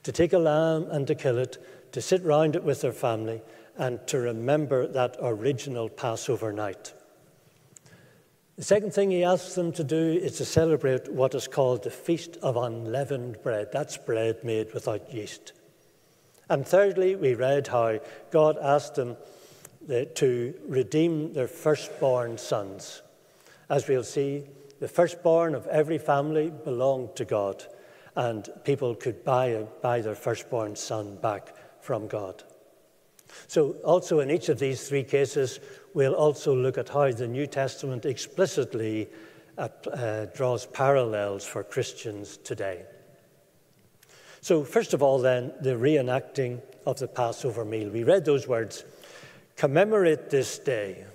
to 0.03 0.11
take 0.11 0.33
a 0.33 0.39
lamb 0.39 0.87
and 0.91 1.07
to 1.07 1.15
kill 1.15 1.37
it, 1.37 1.57
to 1.91 2.01
sit 2.01 2.23
round 2.23 2.55
it 2.55 2.63
with 2.63 2.81
their 2.81 2.93
family, 2.93 3.41
and 3.77 4.05
to 4.07 4.19
remember 4.19 4.87
that 4.87 5.17
original 5.21 5.89
Passover 5.89 6.51
night. 6.51 6.93
The 8.57 8.63
second 8.63 8.93
thing 8.93 9.09
he 9.09 9.23
asks 9.23 9.55
them 9.55 9.71
to 9.73 9.83
do 9.85 10.19
is 10.21 10.37
to 10.37 10.45
celebrate 10.45 11.11
what 11.11 11.33
is 11.33 11.47
called 11.47 11.83
the 11.83 11.91
Feast 11.91 12.37
of 12.41 12.57
Unleavened 12.57 13.41
Bread. 13.41 13.69
That's 13.71 13.95
bread 13.95 14.43
made 14.43 14.73
without 14.73 15.13
yeast. 15.13 15.53
And 16.49 16.67
thirdly, 16.67 17.15
we 17.15 17.35
read 17.35 17.67
how 17.67 17.99
God 18.31 18.57
asked 18.61 18.95
them 18.95 19.15
eh, 19.89 20.05
to 20.15 20.53
redeem 20.67 21.31
their 21.31 21.47
firstborn 21.47 22.37
sons. 22.37 23.01
As 23.69 23.87
we'll 23.87 24.03
see, 24.03 24.43
the 24.79 24.87
firstborn 24.87 25.55
of 25.55 25.67
every 25.67 25.97
family 25.97 26.51
belonged 26.63 27.15
to 27.15 27.25
God 27.25 27.65
and 28.15 28.49
people 28.63 28.95
could 28.95 29.23
buy, 29.23 29.65
buy 29.81 30.01
their 30.01 30.15
firstborn 30.15 30.75
son 30.75 31.17
back 31.17 31.53
from 31.81 32.07
God. 32.07 32.43
So, 33.47 33.73
also 33.83 34.19
in 34.19 34.31
each 34.31 34.49
of 34.49 34.59
these 34.59 34.87
three 34.87 35.03
cases, 35.03 35.59
we'll 35.93 36.15
also 36.15 36.55
look 36.55 36.77
at 36.77 36.89
how 36.89 37.11
the 37.11 37.27
New 37.27 37.45
Testament 37.45 38.05
explicitly 38.05 39.07
uh, 39.57 39.69
uh, 39.91 40.25
draws 40.35 40.65
parallels 40.65 41.45
for 41.45 41.63
Christians 41.63 42.37
today. 42.37 42.85
So, 44.41 44.63
first 44.63 44.93
of 44.93 45.03
all, 45.03 45.19
then, 45.19 45.53
the 45.61 45.75
reenacting 45.75 46.61
of 46.85 46.97
the 46.97 47.07
Passover 47.07 47.65
meal. 47.65 47.89
We 47.89 48.03
read 48.03 48.25
those 48.25 48.47
words 48.47 48.83
Commemorate 49.57 50.29
this 50.29 50.57
day, 50.57 51.05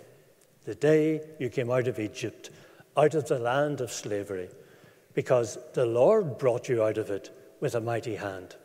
the 0.66 0.74
day 0.74 1.26
you 1.40 1.48
came 1.48 1.70
out 1.70 1.88
of 1.88 1.98
Egypt, 1.98 2.50
out 2.96 3.14
of 3.14 3.28
the 3.28 3.38
land 3.38 3.80
of 3.80 3.92
slavery 3.92 4.48
because 5.14 5.58
the 5.74 5.86
Lord 5.86 6.38
brought 6.38 6.68
you 6.68 6.82
out 6.82 6.98
of 6.98 7.10
it 7.10 7.30
with 7.60 7.74
a 7.74 7.80
mighty 7.80 8.16
hand. 8.16 8.56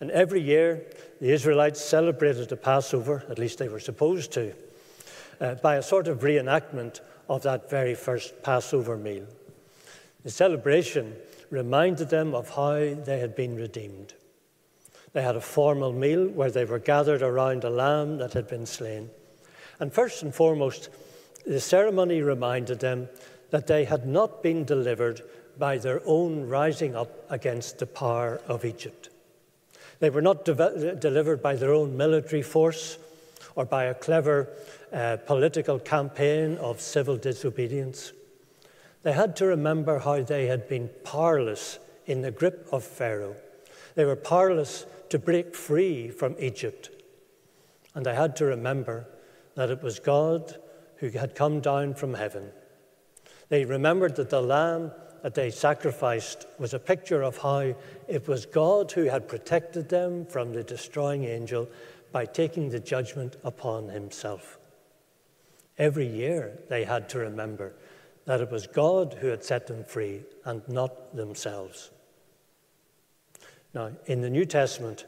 And 0.00 0.10
every 0.10 0.40
year, 0.40 0.84
the 1.20 1.32
Israelites 1.32 1.80
celebrated 1.80 2.48
the 2.48 2.56
Passover, 2.56 3.24
at 3.30 3.38
least 3.38 3.58
they 3.58 3.68
were 3.68 3.80
supposed 3.80 4.32
to, 4.32 4.52
uh, 5.40 5.54
by 5.56 5.76
a 5.76 5.82
sort 5.82 6.08
of 6.08 6.20
reenactment 6.20 7.00
of 7.28 7.42
that 7.42 7.70
very 7.70 7.94
first 7.94 8.42
Passover 8.42 8.96
meal. 8.96 9.26
The 10.22 10.30
celebration 10.30 11.14
reminded 11.50 12.10
them 12.10 12.34
of 12.34 12.50
how 12.50 12.74
they 12.74 13.18
had 13.18 13.34
been 13.34 13.56
redeemed. 13.56 14.14
They 15.12 15.22
had 15.22 15.36
a 15.36 15.40
formal 15.40 15.92
meal 15.92 16.28
where 16.28 16.50
they 16.50 16.64
were 16.64 16.78
gathered 16.78 17.22
around 17.22 17.64
a 17.64 17.70
lamb 17.70 18.18
that 18.18 18.34
had 18.34 18.48
been 18.48 18.66
slain. 18.66 19.08
And 19.80 19.92
first 19.92 20.22
and 20.22 20.34
foremost, 20.34 20.90
the 21.46 21.60
ceremony 21.60 22.22
reminded 22.22 22.80
them 22.80 23.08
that 23.50 23.66
they 23.66 23.84
had 23.84 24.06
not 24.06 24.42
been 24.42 24.64
delivered 24.64 25.22
by 25.58 25.78
their 25.78 26.02
own 26.04 26.48
rising 26.48 26.94
up 26.94 27.10
against 27.30 27.78
the 27.78 27.86
power 27.86 28.40
of 28.46 28.64
Egypt. 28.64 29.08
They 30.00 30.10
were 30.10 30.22
not 30.22 30.44
de- 30.44 30.96
delivered 30.96 31.42
by 31.42 31.56
their 31.56 31.72
own 31.72 31.96
military 31.96 32.42
force 32.42 32.98
or 33.54 33.64
by 33.64 33.84
a 33.84 33.94
clever 33.94 34.48
uh, 34.92 35.16
political 35.26 35.78
campaign 35.78 36.58
of 36.58 36.80
civil 36.80 37.16
disobedience. 37.16 38.12
They 39.02 39.12
had 39.12 39.36
to 39.36 39.46
remember 39.46 39.98
how 39.98 40.22
they 40.22 40.46
had 40.46 40.68
been 40.68 40.90
powerless 41.04 41.78
in 42.06 42.22
the 42.22 42.30
grip 42.30 42.68
of 42.72 42.84
Pharaoh. 42.84 43.36
They 43.94 44.04
were 44.04 44.16
powerless 44.16 44.84
to 45.10 45.18
break 45.18 45.54
free 45.54 46.10
from 46.10 46.36
Egypt. 46.38 46.90
And 47.94 48.04
they 48.04 48.14
had 48.14 48.36
to 48.36 48.44
remember 48.44 49.06
that 49.54 49.70
it 49.70 49.82
was 49.82 49.98
God 49.98 50.56
who 50.96 51.08
had 51.10 51.34
come 51.34 51.60
down 51.60 51.94
from 51.94 52.14
heaven. 52.14 52.50
They 53.48 53.64
remembered 53.64 54.16
that 54.16 54.30
the 54.30 54.42
Lamb 54.42 54.92
that 55.22 55.34
they 55.34 55.50
sacrificed 55.50 56.46
was 56.58 56.74
a 56.74 56.78
picture 56.78 57.22
of 57.22 57.38
how 57.38 57.74
it 58.08 58.28
was 58.28 58.46
God 58.46 58.92
who 58.92 59.04
had 59.04 59.28
protected 59.28 59.88
them 59.88 60.26
from 60.26 60.52
the 60.52 60.62
destroying 60.62 61.24
angel 61.24 61.68
by 62.12 62.26
taking 62.26 62.70
the 62.70 62.80
judgment 62.80 63.36
upon 63.44 63.88
himself. 63.88 64.58
Every 65.78 66.06
year 66.06 66.58
they 66.68 66.84
had 66.84 67.08
to 67.10 67.18
remember 67.18 67.74
that 68.24 68.40
it 68.40 68.50
was 68.50 68.66
God 68.66 69.16
who 69.20 69.28
had 69.28 69.44
set 69.44 69.66
them 69.66 69.84
free 69.84 70.22
and 70.44 70.66
not 70.68 71.14
themselves. 71.14 71.90
Now, 73.74 73.90
in 74.06 74.20
the 74.20 74.30
New 74.30 74.44
Testament, 74.44 75.04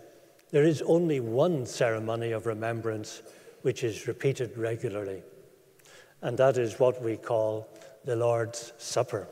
there 0.50 0.64
is 0.64 0.82
only 0.82 1.20
one 1.20 1.66
ceremony 1.66 2.32
of 2.32 2.46
remembrance 2.46 3.22
which 3.62 3.82
is 3.82 4.06
repeated 4.06 4.56
regularly, 4.56 5.22
and 6.22 6.38
that 6.38 6.58
is 6.58 6.78
what 6.78 7.02
we 7.02 7.16
call 7.16 7.68
the 8.04 8.16
Lord's 8.16 8.72
Supper. 8.78 9.28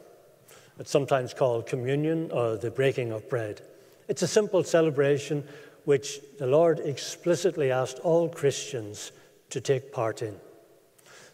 It's 0.78 0.90
sometimes 0.90 1.32
called 1.32 1.66
communion 1.66 2.30
or 2.30 2.56
the 2.56 2.70
breaking 2.70 3.12
of 3.12 3.28
bread. 3.28 3.62
It's 4.08 4.22
a 4.22 4.28
simple 4.28 4.62
celebration 4.62 5.44
which 5.84 6.20
the 6.38 6.46
Lord 6.46 6.80
explicitly 6.80 7.70
asked 7.70 7.98
all 8.00 8.28
Christians 8.28 9.12
to 9.50 9.60
take 9.60 9.92
part 9.92 10.22
in. 10.22 10.36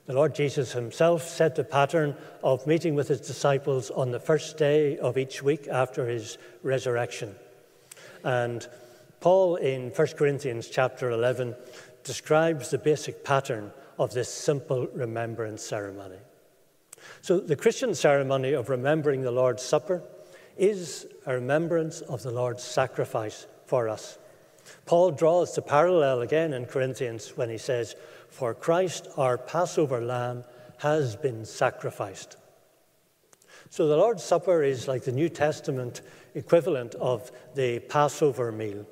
The 0.06 0.14
Lord 0.14 0.35
Jesus 0.35 0.73
himself 0.73 1.23
set 1.23 1.54
the 1.54 1.64
pattern 1.64 2.16
of 2.42 2.66
meeting 2.66 2.94
with 2.94 3.09
his 3.09 3.21
disciples 3.21 3.90
on 3.90 4.11
the 4.11 4.21
first 4.21 4.59
day 4.59 4.99
of 4.99 5.16
each 5.16 5.42
week 5.42 5.68
after 5.68 6.06
his 6.06 6.38
resurrection. 6.62 7.35
And 8.25 8.66
Paul 9.21 9.56
in 9.56 9.90
1 9.90 10.06
Corinthians 10.18 10.68
chapter 10.68 11.11
11 11.11 11.54
describes 12.04 12.71
the 12.71 12.78
basic 12.78 13.25
pattern 13.25 13.73
of 13.99 14.13
this 14.13 14.29
simple 14.29 14.87
remembrance 14.89 15.63
ceremony. 15.63 16.19
So, 17.21 17.41
the 17.41 17.57
Christian 17.57 17.95
ceremony 17.95 18.53
of 18.53 18.69
remembering 18.69 19.23
the 19.23 19.31
Lord's 19.31 19.63
Supper 19.63 20.03
is 20.57 21.07
a 21.27 21.35
remembrance 21.35 22.01
of 22.03 22.23
the 22.23 22.31
Lord's 22.31 22.63
sacrifice 22.63 23.47
for 23.67 23.89
us. 23.89 24.19
Paul 24.87 25.11
draws 25.11 25.55
the 25.55 25.63
parallel 25.63 26.21
again 26.23 26.53
in 26.53 26.67
Corinthians 26.67 27.37
when 27.37 27.51
he 27.51 27.59
says, 27.59 27.97
For 28.29 28.55
Christ, 28.55 29.09
our 29.17 29.39
Passover 29.39 30.01
lamb, 30.01 30.45
has 30.79 31.17
been 31.17 31.45
sacrificed. 31.45 32.37
So 33.71 33.89
the 33.89 33.97
Lord's 33.97 34.23
Supper 34.23 34.63
is 34.63 34.89
like 34.89 35.05
the 35.05 35.13
New 35.13 35.29
Testament 35.29 36.03
equivalent 36.35 36.95
of 36.97 37.31
the 37.55 37.79
Passover 37.79 38.53
meal, 38.53 38.87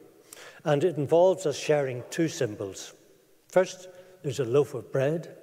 and 0.65 0.83
it 0.85 0.97
involves 0.97 1.47
us 1.47 1.59
sharing 1.59 2.03
two 2.11 2.29
symbols. 2.29 2.95
First, 3.49 3.89
there's 4.23 4.41
a 4.41 4.45
loaf 4.45 4.75
of 4.75 4.93
bread, 4.93 5.37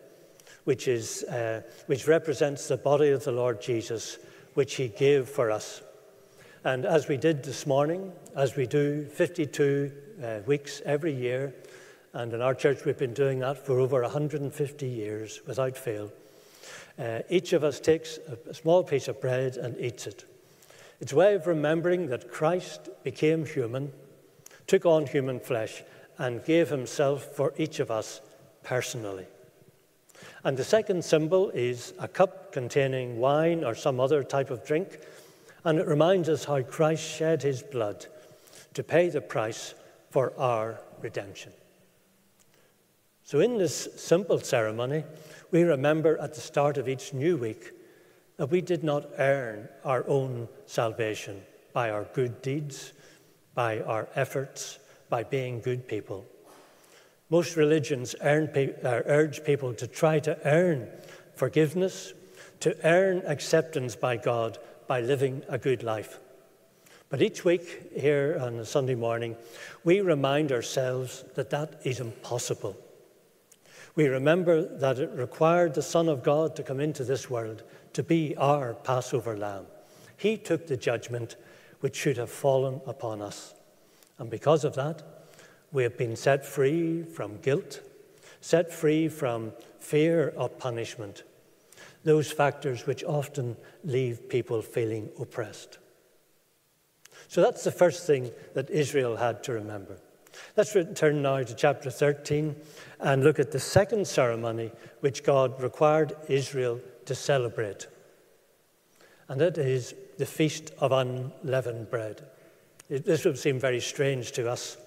which, 0.63 0.88
is, 0.88 1.24
uh, 1.24 1.62
which 1.88 2.07
represents 2.07 2.67
the 2.67 2.77
body 2.77 3.10
of 3.10 3.24
the 3.24 3.31
Lord 3.31 3.62
Jesus, 3.62 4.17
which 4.53 4.75
he 4.75 4.88
gave 4.88 5.27
for 5.27 5.51
us. 5.51 5.81
And 6.63 6.86
as 6.86 7.07
we 7.07 7.17
did 7.17 7.43
this 7.43 7.65
morning, 7.65 8.12
as 8.36 8.55
we 8.55 8.67
do 8.67 9.05
52 9.05 9.91
uh, 10.22 10.39
weeks 10.46 10.81
every 10.86 11.13
year, 11.13 11.53
and 12.13 12.34
in 12.34 12.41
our 12.41 12.53
church 12.53 12.84
we've 12.86 12.98
been 12.98 13.13
doing 13.13 13.39
that 13.39 13.65
for 13.65 13.79
over 13.79 14.01
150 14.01 14.88
years 14.88 15.41
without 15.48 15.77
fail, 15.77 16.12
uh, 17.00 17.19
each 17.29 17.53
of 17.53 17.63
us 17.63 17.79
takes 17.79 18.17
a, 18.27 18.50
a 18.50 18.53
small 18.53 18.84
piece 18.84 19.07
of 19.07 19.22
bread 19.22 19.57
and 19.57 19.79
eats 19.79 20.07
it. 20.07 20.25
It's 21.00 21.13
a 21.13 21.15
way 21.15 21.36
of 21.36 21.46
remembering 21.46 22.07
that 22.07 22.31
Christ 22.31 22.89
became 23.03 23.46
human, 23.46 23.93
took 24.65 24.86
on 24.86 25.05
human 25.05 25.39
flesh, 25.39 25.84
and 26.17 26.43
gave 26.43 26.69
himself 26.69 27.24
for 27.36 27.53
each 27.57 27.79
of 27.79 27.91
us 27.91 28.22
personally. 28.67 29.25
And 30.43 30.57
the 30.57 30.63
second 30.63 31.03
symbol 31.05 31.50
is 31.51 31.93
a 32.00 32.07
cup 32.07 32.51
containing 32.51 33.17
wine 33.17 33.63
or 33.63 33.74
some 33.74 34.00
other 34.00 34.24
type 34.24 34.51
of 34.51 34.65
drink, 34.65 35.00
and 35.63 35.79
it 35.79 35.88
reminds 35.88 36.27
us 36.27 36.43
how 36.43 36.62
Christ 36.62 37.01
shed 37.01 37.41
his 37.41 37.63
blood 37.63 38.05
to 38.74 38.83
pay 38.83 39.09
the 39.09 39.21
price 39.21 39.74
for 40.09 40.33
our 40.38 40.81
redemption. 41.01 41.53
So, 43.24 43.39
in 43.39 43.57
this 43.57 43.88
simple 43.95 44.39
ceremony, 44.39 45.03
we 45.51 45.63
remember 45.63 46.17
at 46.17 46.33
the 46.33 46.41
start 46.41 46.77
of 46.77 46.89
each 46.89 47.13
new 47.13 47.38
week 47.38 47.71
that 48.36 48.51
we 48.51 48.62
did 48.62 48.83
not 48.83 49.05
earn 49.17 49.69
our 49.86 50.05
own 50.07 50.50
salvation 50.65 51.41
by 51.71 51.89
our 51.89 52.03
good 52.13 52.41
deeds, 52.41 52.91
by 53.55 53.79
our 53.81 54.09
efforts, 54.15 54.79
by 55.09 55.24
being 55.24 55.62
good 55.62 55.88
people. 55.88 56.25
Most 57.29 57.57
religions 57.57 58.15
uh, 58.15 58.48
urge 58.84 59.43
people 59.43 59.74
to 59.74 59.88
try 59.88 60.19
to 60.19 60.39
earn 60.48 60.88
forgiveness, 61.36 62.13
to 62.62 62.77
earn 62.86 63.22
acceptance 63.25 63.96
by 63.96 64.17
God 64.17 64.57
by 64.88 65.01
living 65.01 65.43
a 65.50 65.57
good 65.57 65.84
life. 65.84 66.19
But 67.10 67.22
each 67.22 67.43
week 67.43 67.91
here 67.96 68.38
on 68.41 68.55
a 68.60 68.65
Sunday 68.65 68.96
morning, 68.96 69.36
we 69.84 70.01
remind 70.01 70.51
ourselves 70.51 71.25
that 71.36 71.50
that 71.50 71.81
is 71.84 72.00
impossible. 72.00 72.77
We 73.96 74.07
remember 74.07 74.62
that 74.77 75.00
it 75.00 75.10
required 75.12 75.74
the 75.74 75.81
Son 75.81 76.07
of 76.07 76.24
God 76.24 76.55
to 76.55 76.63
come 76.63 76.79
into 76.79 77.03
this 77.03 77.29
world 77.29 77.63
to 77.93 78.03
be 78.03 78.36
our 78.38 78.74
Passover 78.74 79.36
lamb. 79.36 79.65
He 80.17 80.38
took 80.38 80.67
the 80.67 80.77
judgment 80.77 81.36
which 81.79 81.96
should 81.96 82.17
have 82.17 82.29
fallen 82.29 82.81
upon 82.86 83.22
us. 83.22 83.53
And 84.17 84.29
because 84.29 84.63
of 84.63 84.75
that, 84.75 85.03
we 85.71 85.83
have 85.83 85.97
been 85.97 86.15
set 86.15 86.45
free 86.45 87.03
from 87.03 87.39
guilt, 87.41 87.81
set 88.41 88.71
free 88.71 89.07
from 89.09 89.53
fear 89.79 90.29
of 90.38 90.57
punishment, 90.59 91.24
those 92.03 92.31
factors 92.31 92.86
which 92.86 93.03
often 93.03 93.55
leave 93.83 94.29
people 94.29 94.62
feeling 94.62 95.09
oppressed. 95.19 95.77
So 97.27 97.41
that's 97.41 97.63
the 97.63 97.71
first 97.71 98.07
thing 98.07 98.31
that 98.53 98.69
Israel 98.69 99.17
had 99.17 99.43
to 99.43 99.53
remember. 99.53 99.97
Let's 100.55 100.75
return 100.75 101.21
now 101.21 101.43
to 101.43 101.53
chapter 101.55 101.89
13 101.89 102.56
and 102.99 103.23
look 103.23 103.39
at 103.39 103.51
the 103.51 103.60
second 103.60 104.08
ceremony 104.08 104.71
which 105.01 105.23
God 105.23 105.62
required 105.62 106.15
Israel 106.30 106.80
to 107.06 107.15
celebrate. 107.15 107.88
And 109.27 109.41
that 109.41 109.58
is 109.58 109.93
the 110.17 110.25
Feast 110.25 110.71
of 110.80 110.91
Unleavened 110.91 111.89
Bread. 111.89 112.25
This 112.89 113.25
would 113.25 113.38
seem 113.38 113.60
very 113.60 113.82
strange 113.82 114.32
to 114.34 114.49
us. 114.49 114.77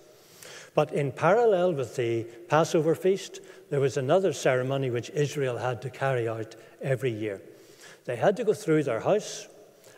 But 0.74 0.92
in 0.92 1.12
parallel 1.12 1.72
with 1.72 1.96
the 1.96 2.24
Passover 2.48 2.94
feast, 2.94 3.40
there 3.70 3.80
was 3.80 3.96
another 3.96 4.33
ceremony 4.33 4.90
which 4.90 5.11
Israel 5.11 5.59
had 5.59 5.83
to 5.83 5.90
carry 5.90 6.28
out 6.28 6.56
every 6.80 7.11
year. 7.11 7.40
They 8.04 8.16
had 8.16 8.37
to 8.37 8.44
go 8.44 8.54
through 8.54 8.85
their 8.85 9.00
house 9.00 9.48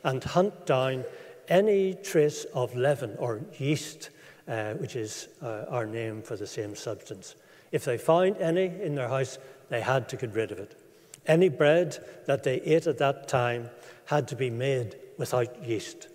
and 0.05 0.23
hunt 0.23 0.67
down 0.67 1.05
any 1.49 1.95
trace 1.95 2.45
of 2.55 2.75
leaven 2.75 3.17
or 3.19 3.41
yeast, 3.59 4.11
uh, 4.49 4.75
which 4.75 4.97
is 4.97 5.29
uh, 5.43 5.65
our 5.69 5.87
name 5.87 6.23
for 6.23 6.37
the 6.37 6.47
same 6.47 6.75
substance. 6.75 7.35
If 7.71 7.85
they 7.85 7.99
found 7.99 8.37
any 8.39 8.67
in 8.67 8.95
their 8.95 9.09
house, 9.09 9.39
they 9.69 9.81
had 9.81 10.09
to 10.11 10.17
get 10.17 10.35
rid 10.35 10.53
of 10.53 10.59
it. 10.59 10.79
Any 11.27 11.49
bread 11.49 11.99
that 12.27 12.43
they 12.43 12.61
ate 12.61 12.87
at 12.87 12.99
that 12.99 13.29
time 13.29 13.71
had 14.07 14.29
to 14.29 14.37
be 14.37 14.51
made 14.51 14.97
without 15.19 15.65
yeast. 15.65 16.09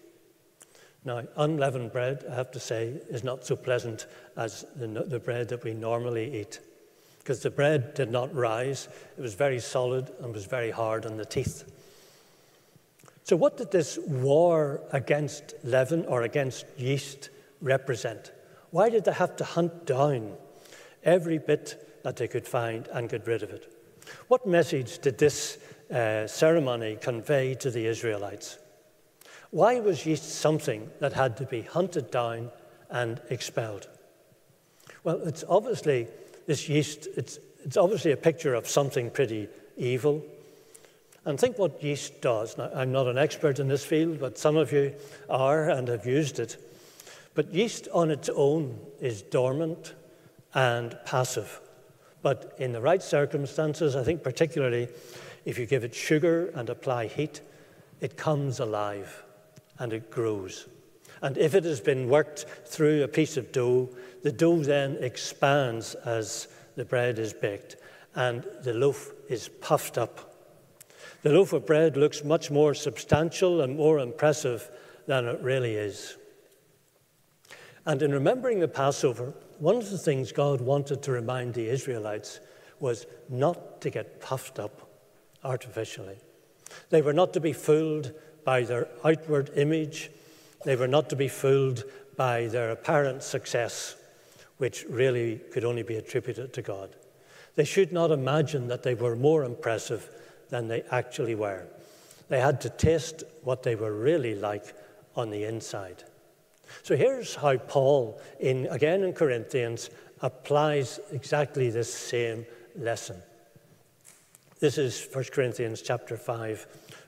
Now, 1.07 1.23
unleavened 1.37 1.93
bread, 1.93 2.25
I 2.29 2.35
have 2.35 2.51
to 2.51 2.59
say, 2.59 2.87
is 3.07 3.23
not 3.23 3.45
so 3.45 3.55
pleasant 3.55 4.07
as 4.35 4.65
the, 4.75 4.87
the 4.87 5.21
bread 5.21 5.47
that 5.47 5.63
we 5.63 5.73
normally 5.73 6.41
eat, 6.41 6.59
because 7.19 7.41
the 7.41 7.49
bread 7.49 7.93
did 7.93 8.11
not 8.11 8.35
rise. 8.35 8.89
It 9.17 9.21
was 9.21 9.33
very 9.33 9.61
solid 9.61 10.11
and 10.19 10.33
was 10.33 10.47
very 10.47 10.69
hard 10.69 11.05
on 11.05 11.15
the 11.15 11.23
teeth. 11.23 11.63
So, 13.23 13.37
what 13.37 13.55
did 13.55 13.71
this 13.71 13.97
war 14.05 14.81
against 14.91 15.53
leaven 15.63 16.05
or 16.07 16.23
against 16.23 16.65
yeast 16.75 17.29
represent? 17.61 18.33
Why 18.71 18.89
did 18.89 19.05
they 19.05 19.13
have 19.13 19.37
to 19.37 19.45
hunt 19.45 19.85
down 19.85 20.33
every 21.05 21.37
bit 21.37 22.01
that 22.03 22.17
they 22.17 22.27
could 22.27 22.45
find 22.45 22.85
and 22.89 23.07
get 23.07 23.25
rid 23.25 23.43
of 23.43 23.51
it? 23.51 23.71
What 24.27 24.45
message 24.45 24.99
did 24.99 25.17
this 25.17 25.57
uh, 25.89 26.27
ceremony 26.27 26.97
convey 26.99 27.55
to 27.55 27.71
the 27.71 27.85
Israelites? 27.85 28.57
Why 29.51 29.79
was 29.79 30.05
yeast 30.05 30.29
something 30.29 30.89
that 30.99 31.13
had 31.13 31.37
to 31.37 31.45
be 31.45 31.61
hunted 31.61 32.11
down 32.11 32.51
and 32.89 33.21
expelled? 33.29 33.87
Well, 35.03 35.21
it's 35.25 35.43
obviously, 35.47 36.07
this 36.47 36.67
yeast, 36.67 37.07
it's, 37.15 37.39
it's 37.63 37.77
obviously 37.77 38.11
a 38.11 38.17
picture 38.17 38.53
of 38.53 38.67
something 38.67 39.09
pretty 39.09 39.47
evil 39.77 40.23
and 41.23 41.39
think 41.39 41.57
what 41.57 41.83
yeast 41.83 42.21
does. 42.21 42.57
Now, 42.57 42.71
I'm 42.73 42.91
not 42.91 43.07
an 43.07 43.17
expert 43.17 43.59
in 43.59 43.67
this 43.67 43.85
field, 43.85 44.19
but 44.19 44.37
some 44.37 44.55
of 44.57 44.71
you 44.71 44.95
are 45.29 45.69
and 45.69 45.87
have 45.87 46.05
used 46.05 46.39
it. 46.39 46.57
But 47.35 47.53
yeast 47.53 47.87
on 47.93 48.11
its 48.11 48.29
own 48.29 48.79
is 48.99 49.21
dormant 49.21 49.93
and 50.53 50.97
passive. 51.05 51.59
But 52.21 52.55
in 52.57 52.71
the 52.71 52.81
right 52.81 53.03
circumstances, 53.03 53.95
I 53.95 54.03
think 54.03 54.23
particularly 54.23 54.87
if 55.45 55.57
you 55.57 55.65
give 55.65 55.83
it 55.83 55.93
sugar 55.93 56.47
and 56.55 56.69
apply 56.69 57.07
heat, 57.07 57.41
it 58.01 58.17
comes 58.17 58.59
alive 58.59 59.23
and 59.79 59.93
it 59.93 60.11
grows. 60.11 60.67
And 61.21 61.37
if 61.37 61.55
it 61.55 61.63
has 61.63 61.81
been 61.81 62.09
worked 62.09 62.45
through 62.65 63.03
a 63.03 63.07
piece 63.07 63.37
of 63.37 63.51
dough, 63.51 63.89
the 64.23 64.31
dough 64.31 64.59
then 64.59 64.97
expands 65.01 65.95
as 65.95 66.47
the 66.75 66.85
bread 66.85 67.17
is 67.17 67.33
baked, 67.33 67.77
and 68.15 68.45
the 68.63 68.73
loaf 68.73 69.11
is 69.29 69.49
puffed 69.49 69.97
up 69.97 70.27
the 71.23 71.33
loaf 71.33 71.51
of 71.53 71.65
bread 71.65 71.97
looks 71.97 72.23
much 72.23 72.51
more 72.51 72.73
substantial 72.73 73.61
and 73.61 73.75
more 73.75 73.99
impressive 73.99 74.69
than 75.07 75.25
it 75.25 75.41
really 75.41 75.75
is. 75.75 76.15
And 77.85 78.01
in 78.01 78.13
remembering 78.13 78.59
the 78.59 78.67
Passover, 78.67 79.33
one 79.59 79.75
of 79.75 79.89
the 79.89 79.97
things 79.97 80.31
God 80.31 80.61
wanted 80.61 81.01
to 81.03 81.11
remind 81.11 81.53
the 81.53 81.69
Israelites 81.69 82.39
was 82.79 83.07
not 83.29 83.81
to 83.81 83.89
get 83.89 84.21
puffed 84.21 84.59
up 84.59 84.89
artificially. 85.43 86.17
They 86.91 87.01
were 87.01 87.13
not 87.13 87.33
to 87.33 87.39
be 87.39 87.53
fooled 87.53 88.13
by 88.47 88.61
their 88.63 88.87
outward 89.03 89.51
image, 89.57 90.09
they 90.63 90.77
were 90.77 90.87
not 90.87 91.09
to 91.09 91.17
be 91.17 91.27
fooled 91.27 91.83
by 92.15 92.47
their 92.47 92.71
apparent 92.71 93.21
success, 93.21 93.97
which 94.55 94.85
really 94.89 95.41
could 95.51 95.65
only 95.65 95.83
be 95.83 95.97
attributed 95.97 96.53
to 96.53 96.61
God. 96.61 96.95
They 97.55 97.65
should 97.65 97.91
not 97.91 98.09
imagine 98.09 98.69
that 98.69 98.83
they 98.83 98.95
were 98.95 99.17
more 99.17 99.43
impressive 99.43 100.09
than 100.47 100.69
they 100.69 100.83
actually 100.91 101.35
were. 101.35 101.67
They 102.29 102.39
had 102.39 102.61
to 102.61 102.69
test 102.69 103.25
what 103.43 103.63
they 103.63 103.75
were 103.75 103.91
really 103.91 104.33
like 104.33 104.73
on 105.17 105.29
the 105.29 105.43
inside. 105.43 106.05
So 106.83 106.95
here's 106.95 107.35
how 107.35 107.57
Paul, 107.57 108.17
in, 108.39 108.67
again 108.67 109.03
in 109.03 109.11
Corinthians, 109.11 109.89
applies 110.21 111.01
exactly 111.11 111.69
this 111.69 111.93
same 111.93 112.45
lesson. 112.77 113.21
This 114.61 114.77
is 114.77 115.05
1 115.11 115.25
Corinthians 115.33 115.81
chapter 115.81 116.15
5, 116.15 116.65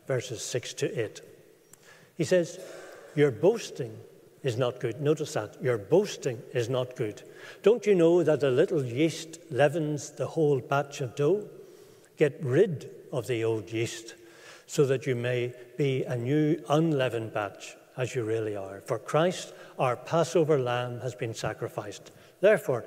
verses 0.10 0.42
6 0.42 0.74
to 0.74 1.00
8. 1.06 1.22
He 2.18 2.24
says, 2.24 2.60
Your 3.16 3.30
boasting 3.30 3.96
is 4.42 4.58
not 4.58 4.80
good. 4.80 5.00
Notice 5.00 5.34
that. 5.34 5.62
Your 5.62 5.78
boasting 5.78 6.42
is 6.52 6.68
not 6.68 6.96
good. 6.96 7.22
Don't 7.62 7.86
you 7.86 7.94
know 7.94 8.24
that 8.24 8.42
a 8.42 8.50
little 8.50 8.84
yeast 8.84 9.38
leavens 9.52 10.10
the 10.10 10.26
whole 10.26 10.62
batch 10.62 11.02
of 11.02 11.16
dough? 11.16 11.48
Get 12.18 12.40
rid 12.42 12.90
of 13.12 13.28
the 13.28 13.44
old 13.44 13.72
yeast, 13.72 14.16
so 14.66 14.84
that 14.88 15.06
you 15.06 15.16
may 15.16 15.54
be 15.78 16.04
a 16.06 16.18
new 16.18 16.60
unleavened 16.70 17.32
batch, 17.32 17.76
as 17.96 18.16
you 18.16 18.24
really 18.24 18.56
are. 18.56 18.82
For 18.88 18.98
Christ, 18.98 19.54
our 19.78 19.96
Passover 19.96 20.58
lamb, 20.58 21.02
has 21.02 21.14
been 21.14 21.36
sacrificed. 21.36 22.10
Therefore, 22.42 22.84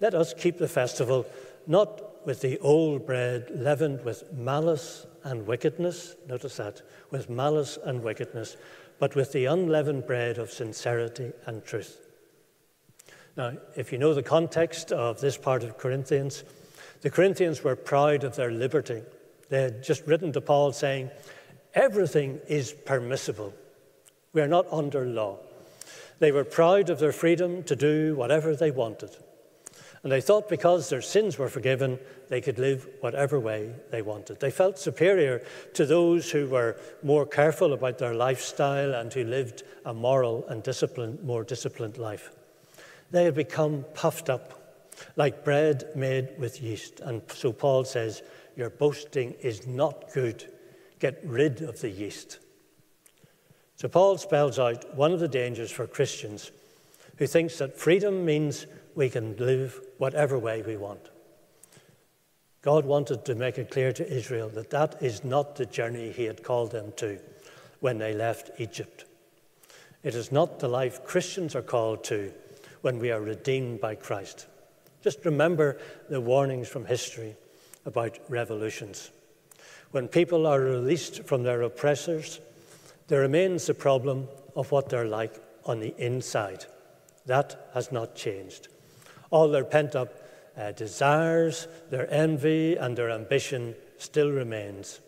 let 0.00 0.14
us 0.14 0.32
keep 0.32 0.56
the 0.56 0.68
festival 0.68 1.26
not 1.66 2.24
with 2.26 2.40
the 2.40 2.58
old 2.60 3.04
bread 3.04 3.50
leavened 3.50 4.02
with 4.06 4.32
malice 4.32 5.06
and 5.26 5.44
wickedness, 5.44 6.14
notice 6.28 6.56
that, 6.56 6.82
with 7.10 7.28
malice 7.28 7.78
and 7.84 8.00
wickedness, 8.00 8.56
but 9.00 9.16
with 9.16 9.32
the 9.32 9.46
unleavened 9.46 10.06
bread 10.06 10.38
of 10.38 10.52
sincerity 10.52 11.32
and 11.46 11.64
truth. 11.64 11.98
Now, 13.36 13.54
if 13.74 13.90
you 13.90 13.98
know 13.98 14.14
the 14.14 14.22
context 14.22 14.92
of 14.92 15.20
this 15.20 15.36
part 15.36 15.64
of 15.64 15.78
Corinthians, 15.78 16.44
the 17.02 17.10
Corinthians 17.10 17.64
were 17.64 17.74
proud 17.74 18.22
of 18.22 18.36
their 18.36 18.52
liberty. 18.52 19.02
They 19.48 19.62
had 19.62 19.82
just 19.82 20.06
written 20.06 20.32
to 20.32 20.40
Paul 20.40 20.72
saying, 20.72 21.10
Everything 21.74 22.40
is 22.46 22.72
permissible. 22.72 23.52
We 24.32 24.42
are 24.42 24.48
not 24.48 24.66
under 24.70 25.04
law. 25.04 25.38
They 26.20 26.30
were 26.30 26.44
proud 26.44 26.88
of 26.88 27.00
their 27.00 27.12
freedom 27.12 27.64
to 27.64 27.74
do 27.74 28.14
whatever 28.14 28.54
they 28.54 28.70
wanted. 28.70 29.10
And 30.02 30.12
they 30.12 30.20
thought 30.20 30.48
because 30.48 30.88
their 30.88 31.02
sins 31.02 31.38
were 31.38 31.48
forgiven, 31.48 31.98
they 32.28 32.40
could 32.40 32.58
live 32.58 32.88
whatever 33.00 33.40
way 33.40 33.72
they 33.90 34.02
wanted. 34.02 34.40
They 34.40 34.50
felt 34.50 34.78
superior 34.78 35.42
to 35.74 35.86
those 35.86 36.30
who 36.30 36.46
were 36.48 36.76
more 37.02 37.26
careful 37.26 37.72
about 37.72 37.98
their 37.98 38.14
lifestyle 38.14 38.94
and 38.94 39.12
who 39.12 39.24
lived 39.24 39.62
a 39.84 39.94
moral 39.94 40.46
and 40.48 40.62
disciplined, 40.62 41.22
more 41.22 41.44
disciplined 41.44 41.98
life. 41.98 42.30
They 43.10 43.24
had 43.24 43.34
become 43.34 43.84
puffed 43.94 44.30
up 44.30 44.66
like 45.16 45.44
bread 45.44 45.90
made 45.94 46.30
with 46.38 46.62
yeast. 46.62 47.00
And 47.00 47.22
so 47.28 47.52
Paul 47.52 47.84
says, 47.84 48.22
Your 48.56 48.70
boasting 48.70 49.32
is 49.40 49.66
not 49.66 50.12
good. 50.12 50.52
Get 50.98 51.20
rid 51.24 51.62
of 51.62 51.80
the 51.80 51.90
yeast. 51.90 52.38
So 53.76 53.88
Paul 53.88 54.16
spells 54.18 54.58
out 54.58 54.96
one 54.96 55.12
of 55.12 55.20
the 55.20 55.28
dangers 55.28 55.70
for 55.70 55.86
Christians 55.86 56.50
who 57.18 57.26
thinks 57.26 57.58
that 57.58 57.78
freedom 57.78 58.24
means 58.24 58.66
we 58.96 59.10
can 59.10 59.36
live 59.36 59.80
whatever 59.98 60.38
way 60.38 60.62
we 60.62 60.76
want. 60.76 61.10
God 62.62 62.84
wanted 62.84 63.24
to 63.26 63.36
make 63.36 63.58
it 63.58 63.70
clear 63.70 63.92
to 63.92 64.12
Israel 64.12 64.48
that 64.48 64.70
that 64.70 65.00
is 65.00 65.22
not 65.22 65.54
the 65.54 65.66
journey 65.66 66.10
He 66.10 66.24
had 66.24 66.42
called 66.42 66.72
them 66.72 66.92
to 66.96 67.20
when 67.78 67.98
they 67.98 68.12
left 68.12 68.50
Egypt. 68.58 69.04
It 70.02 70.14
is 70.14 70.32
not 70.32 70.58
the 70.58 70.68
life 70.68 71.04
Christians 71.04 71.54
are 71.54 71.62
called 71.62 72.02
to 72.04 72.32
when 72.80 72.98
we 72.98 73.12
are 73.12 73.20
redeemed 73.20 73.80
by 73.80 73.94
Christ. 73.94 74.46
Just 75.02 75.24
remember 75.24 75.78
the 76.08 76.20
warnings 76.20 76.68
from 76.68 76.86
history 76.86 77.36
about 77.84 78.18
revolutions. 78.28 79.10
When 79.92 80.08
people 80.08 80.46
are 80.46 80.60
released 80.60 81.24
from 81.24 81.42
their 81.42 81.62
oppressors, 81.62 82.40
there 83.08 83.20
remains 83.20 83.66
the 83.66 83.74
problem 83.74 84.26
of 84.56 84.72
what 84.72 84.88
they're 84.88 85.06
like 85.06 85.34
on 85.64 85.80
the 85.80 85.94
inside. 85.98 86.64
That 87.26 87.68
has 87.74 87.92
not 87.92 88.16
changed. 88.16 88.68
All 89.30 89.48
their 89.48 89.64
pent 89.64 89.94
up 89.94 90.22
uh, 90.56 90.72
desires, 90.72 91.68
their 91.90 92.10
envy, 92.12 92.76
and 92.76 92.96
their 92.96 93.10
ambition 93.10 93.74
still 93.98 94.30
remains. 94.30 95.00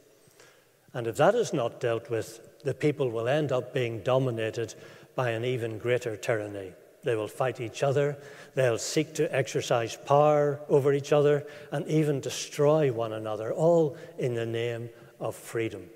And 0.95 1.07
if 1.07 1.17
that 1.17 1.35
is 1.35 1.53
not 1.53 1.81
dealt 1.81 2.11
with, 2.11 2.63
the 2.65 2.75
people 2.75 3.11
will 3.11 3.29
end 3.29 3.53
up 3.53 3.73
being 3.73 4.01
dominated 4.01 4.75
by 5.15 5.31
an 5.31 5.45
even 5.45 5.79
greater 5.79 6.17
tyranny. 6.17 6.73
They 7.05 7.15
will 7.15 7.29
fight 7.29 7.61
each 7.61 7.83
other, 7.83 8.19
they'll 8.55 8.79
seek 8.79 9.15
to 9.15 9.35
exercise 9.35 9.97
power 9.97 10.61
over 10.69 10.93
each 10.93 11.13
other, 11.13 11.47
and 11.71 11.87
even 11.87 12.21
destroy 12.21 12.93
one 12.93 13.13
another, 13.13 13.53
all 13.53 13.97
in 14.19 14.35
the 14.35 14.47
name 14.47 14.91
of 15.21 15.37
freedom. 15.37 15.89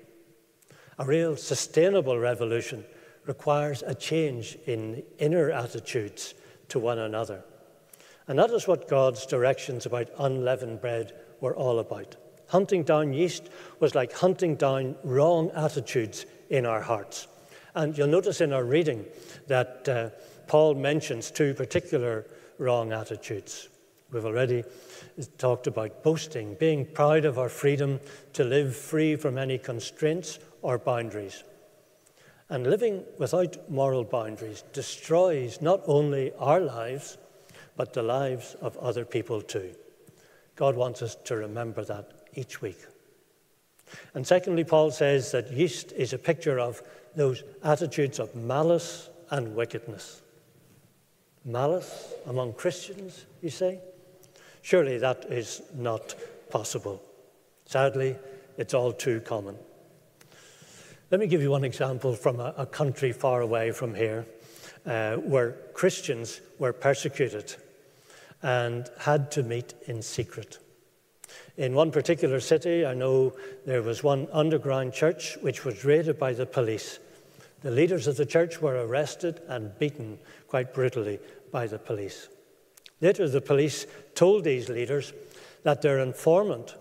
A 0.97 1.05
real 1.05 1.35
sustainable 1.35 2.17
revolution 2.17 2.85
requires 3.25 3.83
a 3.83 3.95
change 3.95 4.57
in 4.65 5.03
inner 5.19 5.51
attitudes 5.51 6.33
to 6.69 6.79
one 6.79 6.99
another. 6.99 7.43
And 8.27 8.39
that 8.39 8.51
is 8.51 8.67
what 8.67 8.87
God's 8.87 9.25
directions 9.25 9.85
about 9.85 10.09
unleavened 10.17 10.81
bread 10.81 11.13
were 11.41 11.55
all 11.55 11.79
about. 11.79 12.15
Hunting 12.47 12.83
down 12.83 13.13
yeast 13.13 13.49
was 13.79 13.95
like 13.95 14.13
hunting 14.13 14.55
down 14.55 14.95
wrong 15.03 15.51
attitudes 15.55 16.25
in 16.49 16.65
our 16.65 16.81
hearts. 16.81 17.27
And 17.75 17.97
you'll 17.97 18.07
notice 18.07 18.41
in 18.41 18.53
our 18.53 18.63
reading 18.63 19.05
that 19.47 19.89
uh, 19.89 20.09
Paul 20.47 20.75
mentions 20.75 21.31
two 21.31 21.53
particular 21.53 22.25
wrong 22.59 22.93
attitudes. 22.93 23.69
We've 24.11 24.25
already 24.25 24.63
talked 25.39 25.65
about 25.65 26.03
boasting, 26.03 26.53
being 26.59 26.85
proud 26.85 27.25
of 27.25 27.39
our 27.39 27.49
freedom 27.49 27.99
to 28.33 28.43
live 28.43 28.75
free 28.75 29.15
from 29.15 29.39
any 29.39 29.57
constraints 29.57 30.37
or 30.61 30.77
boundaries. 30.77 31.43
And 32.49 32.67
living 32.67 33.03
without 33.17 33.71
moral 33.71 34.03
boundaries 34.03 34.63
destroys 34.71 35.61
not 35.61 35.81
only 35.87 36.31
our 36.37 36.59
lives, 36.59 37.17
but 37.75 37.93
the 37.93 38.03
lives 38.03 38.55
of 38.61 38.77
other 38.77 39.05
people 39.05 39.41
too. 39.41 39.73
God 40.55 40.75
wants 40.75 41.01
us 41.01 41.15
to 41.25 41.35
remember 41.35 41.83
that 41.85 42.11
each 42.35 42.61
week. 42.61 42.79
And 44.13 44.25
secondly, 44.25 44.63
Paul 44.63 44.91
says 44.91 45.31
that 45.31 45.51
yeast 45.51 45.91
is 45.91 46.13
a 46.13 46.17
picture 46.17 46.59
of 46.59 46.81
those 47.15 47.43
attitudes 47.63 48.19
of 48.19 48.35
malice 48.35 49.09
and 49.29 49.55
wickedness. 49.55 50.21
Malice 51.45 52.13
among 52.27 52.53
Christians, 52.53 53.25
you 53.41 53.49
say? 53.49 53.79
Surely 54.61 54.97
that 54.97 55.25
is 55.25 55.61
not 55.75 56.15
possible. 56.49 57.01
Sadly, 57.65 58.15
it's 58.57 58.73
all 58.73 58.93
too 58.93 59.19
common. 59.21 59.57
Let 61.11 61.19
me 61.19 61.27
give 61.27 61.41
you 61.41 61.51
one 61.51 61.63
example 61.63 62.15
from 62.15 62.39
a, 62.39 62.53
a 62.57 62.65
country 62.65 63.11
far 63.11 63.41
away 63.41 63.71
from 63.71 63.93
here 63.93 64.25
uh, 64.85 65.15
where 65.17 65.51
Christians 65.73 66.41
were 66.59 66.73
persecuted 66.73 67.55
and 68.41 68.89
had 68.99 69.31
to 69.31 69.43
meet 69.43 69.73
in 69.87 70.01
secret. 70.01 70.59
In 71.57 71.73
one 71.73 71.91
particular 71.91 72.39
city, 72.39 72.85
I 72.85 72.93
know 72.93 73.33
there 73.65 73.81
was 73.81 74.03
one 74.03 74.27
underground 74.31 74.93
church 74.93 75.37
which 75.41 75.63
was 75.63 75.85
raided 75.85 76.19
by 76.19 76.33
the 76.33 76.45
police. 76.45 76.99
The 77.61 77.71
leaders 77.71 78.07
of 78.07 78.17
the 78.17 78.25
church 78.25 78.61
were 78.61 78.85
arrested 78.85 79.39
and 79.47 79.77
beaten 79.79 80.19
quite 80.47 80.73
brutally 80.73 81.19
by 81.51 81.67
the 81.67 81.79
police. 81.79 82.27
Later, 82.99 83.29
the 83.29 83.41
police 83.41 83.85
told 84.15 84.43
these 84.43 84.69
leaders 84.69 85.13
that 85.63 85.81
their 85.81 85.99
informant 85.99 86.75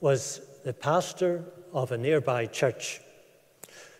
was 0.00 0.40
the 0.64 0.72
pastor 0.72 1.44
of 1.72 1.92
a 1.92 1.98
nearby 1.98 2.46
church 2.46 3.00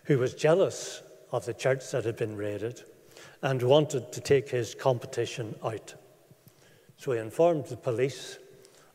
who 0.05 0.17
was 0.17 0.33
jealous 0.33 1.01
of 1.31 1.45
the 1.45 1.53
church 1.53 1.91
that 1.91 2.05
had 2.05 2.17
been 2.17 2.35
raided 2.35 2.83
and 3.43 3.61
wanted 3.61 4.11
to 4.13 4.21
take 4.21 4.49
his 4.49 4.73
competition 4.73 5.53
out. 5.63 5.93
So 6.97 7.11
he 7.11 7.19
informed 7.19 7.65
the 7.65 7.75
police 7.75 8.39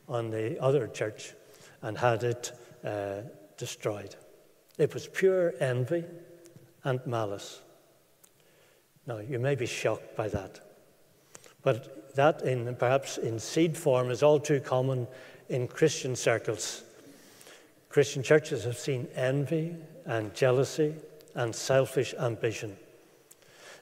on 0.07 0.31
the 0.31 0.61
other 0.61 0.87
church 0.87 1.33
and 1.83 1.95
had 1.97 2.23
it 2.23 2.51
uh, 2.83 3.21
destroyed. 3.57 4.15
It 4.79 4.93
was 4.93 5.07
pure 5.07 5.53
envy 5.59 6.03
and 6.83 6.99
malice. 7.05 7.61
Now, 9.05 9.19
you 9.19 9.37
may 9.37 9.53
be 9.53 9.67
shocked 9.67 10.15
by 10.15 10.29
that, 10.29 10.59
but 11.61 12.15
that, 12.15 12.41
in, 12.41 12.75
perhaps 12.75 13.17
in 13.17 13.39
seed 13.39 13.77
form, 13.77 14.09
is 14.09 14.23
all 14.23 14.39
too 14.39 14.59
common 14.59 15.07
in 15.47 15.67
Christian 15.67 16.15
circles. 16.15 16.83
Christian 17.89 18.23
churches 18.23 18.63
have 18.63 18.77
seen 18.77 19.07
envy 19.15 19.75
and 20.05 20.33
jealousy 20.33 20.95
and 21.35 21.53
selfish 21.53 22.15
ambition. 22.19 22.75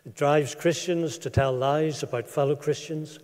It 0.07 0.15
drives 0.15 0.55
Christians 0.55 1.17
to 1.17 1.29
tell 1.29 1.51
lies 1.51 2.01
about 2.01 2.29
fellow 2.29 2.55
Christians 2.55 3.19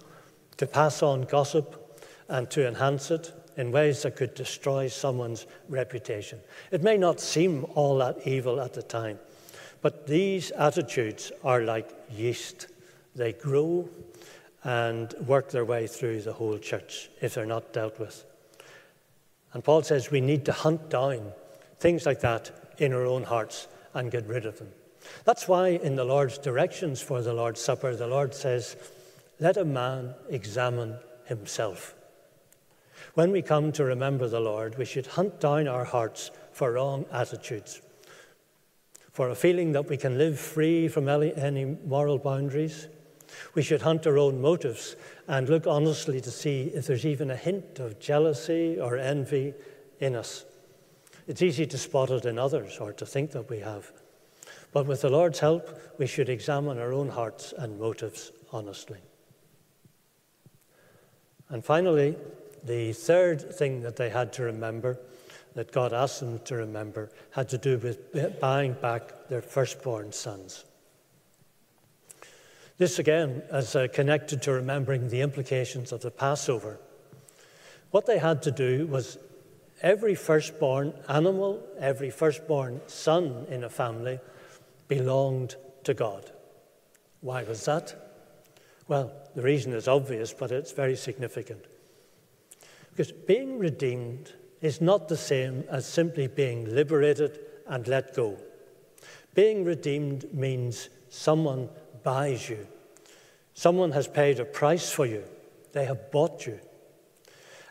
to 0.58 0.67
pass 0.67 1.02
on 1.02 1.22
gossip 1.22 1.98
and 2.28 2.50
to 2.52 2.67
enhance 2.67 3.10
it 3.10 3.32
in 3.56 3.72
ways 3.72 4.02
that 4.02 4.17
could 4.17 4.34
destroy 4.34 4.89
someone's 4.89 5.48
reputation. 5.69 6.41
It 6.72 6.84
may 6.84 6.98
not 6.98 7.22
seem 7.22 7.65
all 7.76 8.00
that 8.00 8.28
evil 8.28 8.60
at 8.60 8.74
the 8.74 8.84
time, 8.84 9.17
but 9.82 10.08
these 10.08 10.52
attitudes 10.52 11.32
are 11.41 11.62
like 11.62 11.89
yeast. 12.12 12.67
They 13.15 13.32
grow 13.32 13.88
and 14.65 15.13
work 15.26 15.52
their 15.52 15.63
way 15.63 15.88
through 15.88 16.24
the 16.24 16.34
whole 16.34 16.58
church 16.58 17.10
if 17.22 17.34
they're 17.34 17.46
not 17.46 17.72
dealt 17.72 17.98
with. 17.98 18.26
And 19.54 19.63
Paul 19.63 19.84
says 19.84 20.12
we 20.12 20.19
need 20.19 20.43
to 20.48 20.52
hunt 20.52 20.89
down 20.89 21.32
things 21.80 22.06
like 22.06 22.19
that 22.19 22.52
in 22.78 22.91
our 22.91 23.06
own 23.06 23.24
hearts 23.24 23.69
and 23.93 24.12
get 24.12 24.28
rid 24.28 24.46
of 24.46 24.60
them. 24.60 24.67
That's 25.25 25.47
why 25.47 25.69
in 25.69 25.95
the 25.95 26.05
Lord's 26.05 26.37
directions 26.37 27.01
for 27.01 27.21
the 27.21 27.33
Lord's 27.33 27.61
Supper, 27.61 27.95
the 27.95 28.07
Lord 28.07 28.33
says, 28.33 28.75
let 29.39 29.57
a 29.57 29.65
man 29.65 30.13
examine 30.29 30.97
himself. 31.25 31.95
When 33.13 33.31
we 33.31 33.41
come 33.41 33.71
to 33.73 33.83
remember 33.83 34.27
the 34.27 34.39
Lord, 34.39 34.77
we 34.77 34.85
should 34.85 35.07
hunt 35.07 35.39
down 35.39 35.67
our 35.67 35.83
hearts 35.83 36.31
for 36.51 36.71
wrong 36.71 37.05
attitudes, 37.11 37.81
for 39.11 39.29
a 39.29 39.35
feeling 39.35 39.71
that 39.73 39.89
we 39.89 39.97
can 39.97 40.17
live 40.17 40.39
free 40.39 40.87
from 40.87 41.07
any 41.07 41.65
moral 41.85 42.17
boundaries. 42.17 42.87
We 43.55 43.63
should 43.63 43.81
hunt 43.81 44.07
our 44.07 44.17
own 44.17 44.41
motives 44.41 44.95
and 45.27 45.49
look 45.49 45.67
honestly 45.67 46.21
to 46.21 46.31
see 46.31 46.71
if 46.73 46.87
there's 46.87 47.05
even 47.05 47.31
a 47.31 47.35
hint 47.35 47.79
of 47.79 47.99
jealousy 47.99 48.79
or 48.79 48.97
envy 48.97 49.53
in 49.99 50.15
us. 50.15 50.45
It's 51.27 51.41
easy 51.41 51.65
to 51.67 51.77
spot 51.77 52.11
it 52.11 52.25
in 52.25 52.37
others 52.37 52.77
or 52.79 52.93
to 52.93 53.05
think 53.05 53.31
that 53.31 53.49
we 53.49 53.59
have. 53.59 53.91
But 54.73 54.88
with 54.88 55.01
the 55.01 55.09
Lord's 55.09 55.39
help, 55.39 55.79
we 55.99 56.07
should 56.07 56.29
examine 56.29 56.79
our 56.79 56.91
own 56.91 57.09
hearts 57.09 57.53
and 57.55 57.79
motives 57.79 58.31
honestly. 58.51 58.97
And 61.49 61.63
finally, 61.63 62.17
the 62.63 62.93
third 62.93 63.55
thing 63.55 63.83
that 63.83 63.95
they 63.95 64.09
had 64.09 64.33
to 64.33 64.43
remember, 64.43 64.99
that 65.53 65.71
God 65.71 65.93
asked 65.93 66.21
them 66.21 66.39
to 66.45 66.55
remember, 66.55 67.12
had 67.31 67.49
to 67.49 67.59
do 67.59 67.77
with 67.77 68.39
buying 68.39 68.73
back 68.73 69.27
their 69.29 69.43
firstborn 69.43 70.12
sons. 70.12 70.65
This 72.79 72.97
again 72.97 73.43
is 73.51 73.75
uh, 73.75 73.88
connected 73.93 74.41
to 74.43 74.51
remembering 74.53 75.09
the 75.09 75.21
implications 75.21 75.91
of 75.91 76.01
the 76.01 76.09
Passover. 76.09 76.79
What 77.91 78.07
they 78.07 78.17
had 78.17 78.41
to 78.43 78.51
do 78.51 78.88
was 78.88 79.19
every 79.83 80.15
firstborn 80.15 80.93
animal, 81.07 81.62
every 81.77 82.09
firstborn 82.09 82.81
son 82.88 83.45
in 83.49 83.63
a 83.63 83.69
family 83.69 84.19
belonged 84.88 85.56
to 85.84 85.93
God. 85.93 86.32
Why 87.22 87.43
was 87.43 87.65
that? 87.65 87.96
Well, 88.88 89.13
the 89.36 89.41
reason 89.41 89.74
is 89.74 89.88
obvious, 89.88 90.34
but 90.34 90.52
it's 90.52 90.72
very 90.72 90.96
significant. 90.96 91.65
Because 92.89 93.12
being 93.12 93.58
redeemed 93.58 94.34
is 94.62 94.82
not 94.82 95.08
the 95.08 95.17
same 95.17 95.63
as 95.69 95.86
simply 95.86 96.28
being 96.28 96.74
liberated 96.74 97.39
and 97.67 97.88
let 97.88 98.15
go. 98.15 98.38
Being 99.34 99.63
redeemed 99.63 100.32
means 100.34 100.89
someone 101.10 101.69
buys 102.04 102.50
you, 102.50 102.67
someone 103.54 103.91
has 103.91 104.08
paid 104.08 104.39
a 104.39 104.46
price 104.46 104.91
for 104.91 105.06
you, 105.06 105.24
they 105.72 105.86
have 105.86 106.12
bought 106.12 106.46
you. 106.46 106.60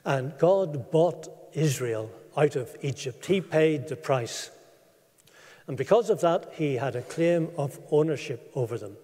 And 0.05 0.37
God 0.38 0.90
bought 0.90 1.29
Israel 1.53 2.11
out 2.37 2.57
of 2.57 2.75
Egypt, 2.83 3.27
He 3.27 3.40
paid 3.40 3.88
the 3.88 3.96
price. 3.96 4.51
And 5.66 5.77
because 5.77 6.11
of 6.11 6.20
that, 6.20 6.53
He 6.55 6.77
had 6.77 6.96
a 6.96 7.03
claim 7.03 7.51
of 7.57 7.79
ownership 7.90 8.51
over 8.55 8.79
them. 8.79 8.96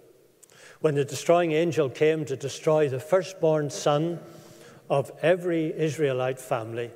When 0.81 0.95
the 0.95 1.05
destroying 1.05 1.53
angel 1.53 1.91
came 1.91 2.25
to 2.25 2.37
destroy 2.37 2.89
the 2.89 3.01
firstborn 3.01 3.71
son 3.71 4.21
of 4.89 5.11
every 5.23 5.73
Israelite 5.79 6.41
family, 6.41 6.91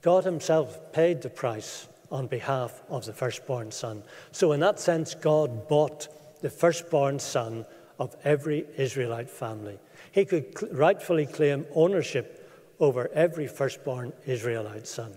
God 0.00 0.24
Himself 0.24 0.92
paid 0.92 1.22
the 1.22 1.30
price 1.30 1.86
on 2.10 2.26
behalf 2.26 2.82
of 2.88 3.06
the 3.06 3.12
firstborn 3.12 3.70
son. 3.70 4.02
So, 4.32 4.52
in 4.52 4.60
that 4.60 4.78
sense, 4.78 5.14
God 5.14 5.68
bought 5.68 6.08
the 6.42 6.50
firstborn 6.50 7.18
son 7.18 7.64
of 7.98 8.14
every 8.24 8.66
Israelite 8.76 9.30
family. 9.30 9.78
He 10.10 10.24
could 10.24 10.54
rightfully 10.72 11.26
claim 11.26 11.66
ownership 11.74 12.38
over 12.80 13.08
every 13.14 13.46
firstborn 13.46 14.12
Israelite 14.26 14.86
son. 14.86 15.14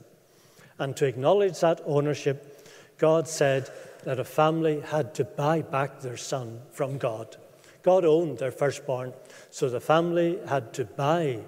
And 0.78 0.96
to 0.98 1.06
acknowledge 1.06 1.60
that 1.62 1.82
ownership, 1.86 2.55
God 2.98 3.28
said 3.28 3.70
that 4.04 4.20
a 4.20 4.24
family 4.24 4.80
had 4.80 5.14
to 5.16 5.24
buy 5.24 5.62
back 5.62 6.00
their 6.00 6.18
son 6.18 6.62
from 6.72 6.98
God. 6.98 7.36
God 7.84 8.06
owned 8.06 8.38
their 8.38 8.52
firstborn, 8.52 9.14
so 9.52 9.70
the 9.70 9.80
family 9.80 10.40
had 10.48 10.74
to 10.74 10.86
buy 10.86 11.40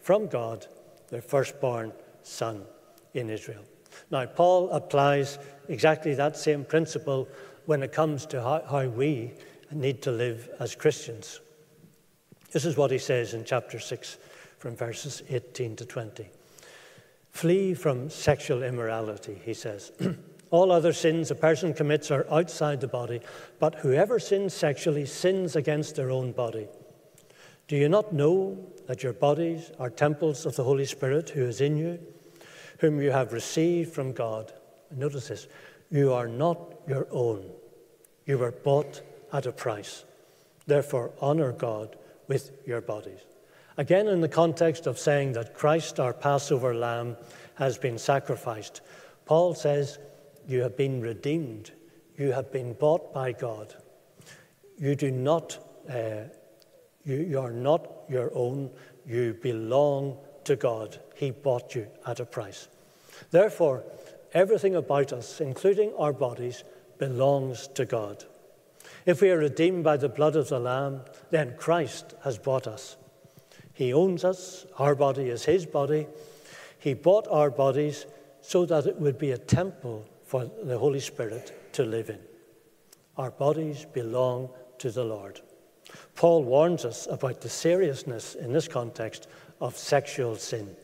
from 0.00 0.26
God 0.26 0.66
their 1.08 1.22
firstborn 1.22 1.92
son 2.22 2.62
in 3.12 3.30
Israel. 3.30 3.62
Now, 4.10 4.26
Paul 4.26 4.70
applies 4.70 5.38
exactly 5.68 6.14
that 6.14 6.36
same 6.36 6.64
principle 6.64 7.28
when 7.66 7.82
it 7.82 7.92
comes 7.92 8.26
to 8.26 8.42
how, 8.42 8.64
how, 8.68 8.88
we 8.88 9.32
need 9.70 10.02
to 10.02 10.10
live 10.10 10.48
as 10.60 10.74
Christians. 10.74 11.40
This 12.52 12.64
is 12.64 12.76
what 12.76 12.90
he 12.90 12.98
says 12.98 13.34
in 13.34 13.44
chapter 13.44 13.78
6, 13.78 14.18
from 14.58 14.76
verses 14.76 15.22
18 15.28 15.76
to 15.76 15.84
20. 15.84 16.28
Flee 17.30 17.74
from 17.74 18.10
sexual 18.10 18.62
immorality, 18.62 19.40
he 19.44 19.54
says. 19.54 19.92
All 20.54 20.70
other 20.70 20.92
sins 20.92 21.32
a 21.32 21.34
person 21.34 21.74
commits 21.74 22.12
are 22.12 22.28
outside 22.30 22.80
the 22.80 22.86
body, 22.86 23.20
but 23.58 23.74
whoever 23.74 24.20
sins 24.20 24.54
sexually 24.54 25.04
sins 25.04 25.56
against 25.56 25.96
their 25.96 26.12
own 26.12 26.30
body. 26.30 26.68
Do 27.66 27.74
you 27.74 27.88
not 27.88 28.12
know 28.12 28.64
that 28.86 29.02
your 29.02 29.14
bodies 29.14 29.72
are 29.80 29.90
temples 29.90 30.46
of 30.46 30.54
the 30.54 30.62
Holy 30.62 30.84
Spirit 30.84 31.30
who 31.30 31.44
is 31.44 31.60
in 31.60 31.76
you, 31.76 31.98
whom 32.78 33.02
you 33.02 33.10
have 33.10 33.32
received 33.32 33.92
from 33.92 34.12
God? 34.12 34.52
Notice 34.94 35.26
this 35.26 35.48
you 35.90 36.12
are 36.12 36.28
not 36.28 36.76
your 36.86 37.08
own, 37.10 37.50
you 38.24 38.38
were 38.38 38.52
bought 38.52 39.02
at 39.32 39.46
a 39.46 39.52
price. 39.52 40.04
Therefore, 40.68 41.10
honor 41.20 41.50
God 41.50 41.96
with 42.28 42.52
your 42.64 42.80
bodies. 42.80 43.22
Again, 43.76 44.06
in 44.06 44.20
the 44.20 44.28
context 44.28 44.86
of 44.86 45.00
saying 45.00 45.32
that 45.32 45.52
Christ, 45.52 45.98
our 45.98 46.12
Passover 46.12 46.72
lamb, 46.76 47.16
has 47.56 47.76
been 47.76 47.98
sacrificed, 47.98 48.82
Paul 49.26 49.56
says, 49.56 49.98
you 50.46 50.62
have 50.62 50.76
been 50.76 51.00
redeemed. 51.00 51.72
You 52.16 52.32
have 52.32 52.52
been 52.52 52.74
bought 52.74 53.12
by 53.12 53.32
God. 53.32 53.74
You 54.78 54.94
do 54.94 55.10
not, 55.10 55.58
uh, 55.88 56.28
you, 57.04 57.16
you 57.16 57.40
are 57.40 57.52
not 57.52 57.90
your 58.08 58.30
own. 58.34 58.70
You 59.06 59.34
belong 59.34 60.18
to 60.44 60.56
God. 60.56 60.98
He 61.14 61.30
bought 61.30 61.74
you 61.74 61.86
at 62.06 62.20
a 62.20 62.24
price. 62.24 62.68
Therefore, 63.30 63.84
everything 64.32 64.76
about 64.76 65.12
us, 65.12 65.40
including 65.40 65.92
our 65.98 66.12
bodies, 66.12 66.64
belongs 66.98 67.68
to 67.74 67.84
God. 67.84 68.24
If 69.06 69.20
we 69.20 69.30
are 69.30 69.38
redeemed 69.38 69.84
by 69.84 69.96
the 69.96 70.08
blood 70.08 70.36
of 70.36 70.48
the 70.48 70.58
Lamb, 70.58 71.02
then 71.30 71.56
Christ 71.56 72.14
has 72.22 72.38
bought 72.38 72.66
us. 72.66 72.96
He 73.72 73.92
owns 73.92 74.24
us, 74.24 74.66
our 74.78 74.94
body 74.94 75.28
is 75.28 75.44
His 75.44 75.66
body. 75.66 76.06
He 76.78 76.94
bought 76.94 77.26
our 77.28 77.50
bodies 77.50 78.06
so 78.40 78.64
that 78.66 78.86
it 78.86 78.96
would 78.96 79.18
be 79.18 79.32
a 79.32 79.38
temple 79.38 80.06
for 80.24 80.50
the 80.64 80.78
Holy 80.78 81.00
Spirit 81.00 81.72
to 81.74 81.84
live 81.84 82.10
in. 82.10 82.18
Our 83.16 83.30
bodies 83.30 83.86
belong 83.92 84.50
to 84.78 84.90
the 84.90 85.04
Lord. 85.04 85.40
Paul 86.16 86.44
warns 86.44 86.84
us 86.84 87.06
about 87.10 87.40
the 87.40 87.48
seriousness 87.48 88.34
in 88.34 88.52
this 88.52 88.68
context 88.68 89.28
of 89.60 89.76
sexual 89.76 90.36
sin. 90.36 90.74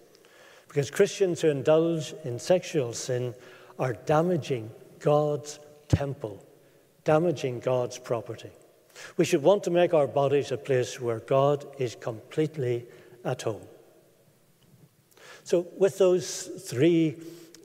Because 0.69 0.91
Christians 0.91 1.41
who 1.41 1.49
indulge 1.49 2.15
in 2.25 2.39
sexual 2.39 2.93
sin 2.93 3.35
are 3.79 3.95
damaging 3.95 4.71
God's 5.01 5.59
temple, 5.89 6.45
damaging 7.05 7.61
God's 7.61 7.99
property. 7.99 8.51
We 9.17 9.25
should 9.25 9.43
want 9.43 9.65
to 9.65 9.71
make 9.71 9.95
our 9.95 10.07
bodies 10.07 10.53
a 10.53 10.59
place 10.59 11.01
where 11.01 11.21
God 11.21 11.67
is 11.79 11.97
completely 11.97 12.87
at 13.25 13.43
home. 13.43 13.63
So, 15.43 15.67
with 15.79 15.99
those 15.99 16.43
three 16.43 17.17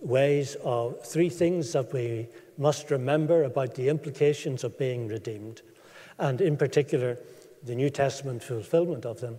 ways 0.06 0.56
of 0.64 1.04
three 1.06 1.30
things 1.30 1.74
that 1.74 1.92
we 1.92 2.28
must 2.58 2.92
remember 2.92 3.44
about 3.44 3.76
the 3.76 3.90
implications 3.90 4.64
of 4.64 4.78
being 4.78 5.08
redeemed, 5.08 5.62
and 6.20 6.42
in 6.42 6.56
particular, 6.56 7.18
the 7.64 7.76
New 7.76 7.90
Testament 7.90 8.44
fulfillment 8.44 9.06
of 9.06 9.20
them. 9.20 9.38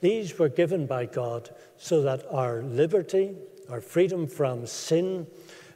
These 0.00 0.38
were 0.38 0.48
given 0.48 0.86
by 0.86 1.06
God 1.06 1.50
so 1.78 2.02
that 2.02 2.24
our 2.30 2.62
liberty, 2.62 3.34
our 3.68 3.80
freedom 3.80 4.26
from 4.26 4.66
sin, 4.66 5.26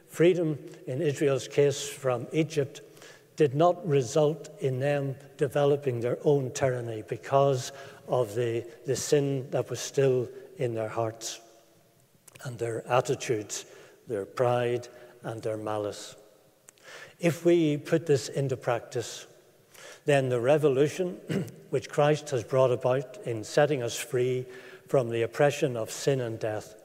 freedom 0.07 0.57
in 0.85 1.01
Israel's 1.01 1.47
case 1.47 1.87
from 1.87 2.27
Egypt, 2.31 2.81
did 3.35 3.53
not 3.53 3.87
result 3.87 4.49
in 4.61 4.79
them 4.79 5.15
developing 5.37 5.99
their 5.99 6.17
own 6.23 6.51
tyranny 6.51 7.03
because 7.07 7.71
of 8.07 8.33
the, 8.35 8.65
the 8.85 8.95
sin 8.95 9.47
that 9.51 9.69
was 9.69 9.79
still 9.79 10.27
in 10.57 10.73
their 10.73 10.89
hearts 10.89 11.39
and 12.45 12.57
their 12.57 12.87
attitudes 12.87 13.65
their 14.07 14.25
pride, 14.25 14.87
and 15.23 15.41
their 15.41 15.57
malice. 15.57 16.15
If 17.19 17.45
we 17.45 17.77
put 17.77 18.05
this 18.05 18.29
into 18.29 18.55
practice, 18.55 19.27
then 20.05 20.29
the 20.29 20.39
revolution 20.39 21.17
which 21.69 21.89
Christ 21.89 22.29
has 22.29 22.43
brought 22.43 22.71
about 22.71 23.17
in 23.25 23.43
setting 23.43 23.83
us 23.83 23.97
free 23.97 24.45
from 24.87 25.09
the 25.09 25.23
oppression 25.23 25.75
of 25.75 25.91
sin 25.91 26.21
and 26.21 26.39
death, 26.39 26.75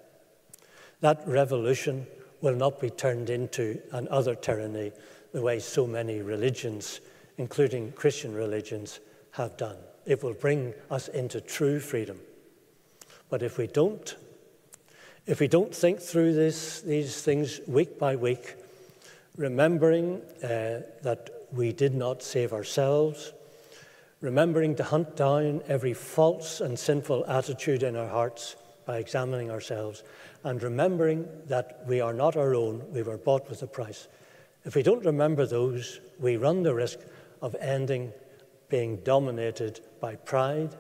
that 1.00 1.22
revolution 1.26 2.06
will 2.40 2.56
not 2.56 2.80
be 2.80 2.90
turned 2.90 3.30
into 3.30 3.80
another 3.92 4.34
tyranny 4.34 4.92
the 5.32 5.40
way 5.40 5.58
so 5.58 5.86
many 5.86 6.20
religions, 6.20 7.00
including 7.38 7.92
Christian 7.92 8.34
religions, 8.34 9.00
have 9.32 9.56
done. 9.56 9.76
It 10.04 10.22
will 10.22 10.34
bring 10.34 10.74
us 10.90 11.08
into 11.08 11.40
true 11.40 11.78
freedom. 11.78 12.20
But 13.30 13.42
if 13.42 13.56
we 13.56 13.66
don't, 13.66 14.14
if 15.26 15.38
we 15.38 15.46
don't 15.46 15.74
think 15.74 16.00
through 16.00 16.34
this, 16.34 16.80
these 16.80 17.22
things 17.22 17.60
week 17.68 17.98
by 17.98 18.16
week, 18.16 18.56
remembering 19.36 20.20
uh, 20.42 20.80
that 21.02 21.30
we 21.52 21.72
did 21.72 21.94
not 21.94 22.22
save 22.22 22.52
ourselves, 22.52 23.32
remembering 24.20 24.74
to 24.74 24.82
hunt 24.82 25.16
down 25.16 25.62
every 25.68 25.94
false 25.94 26.60
and 26.60 26.76
sinful 26.76 27.24
attitude 27.26 27.82
in 27.82 27.94
our 27.96 28.08
hearts 28.08 28.56
by 28.84 28.98
examining 28.98 29.50
ourselves, 29.50 30.02
and 30.42 30.60
remembering 30.60 31.28
that 31.46 31.84
we 31.86 32.00
are 32.00 32.12
not 32.12 32.36
our 32.36 32.54
own, 32.54 32.82
we 32.92 33.02
were 33.02 33.16
bought 33.16 33.48
with 33.48 33.62
a 33.62 33.66
price. 33.66 34.08
If 34.64 34.74
we 34.74 34.82
don't 34.82 35.04
remember 35.04 35.46
those, 35.46 36.00
we 36.18 36.36
run 36.36 36.64
the 36.64 36.74
risk 36.74 36.98
of 37.40 37.54
ending 37.60 38.12
being 38.68 38.96
dominated 38.98 39.80
by 40.00 40.16
pride, 40.16 40.74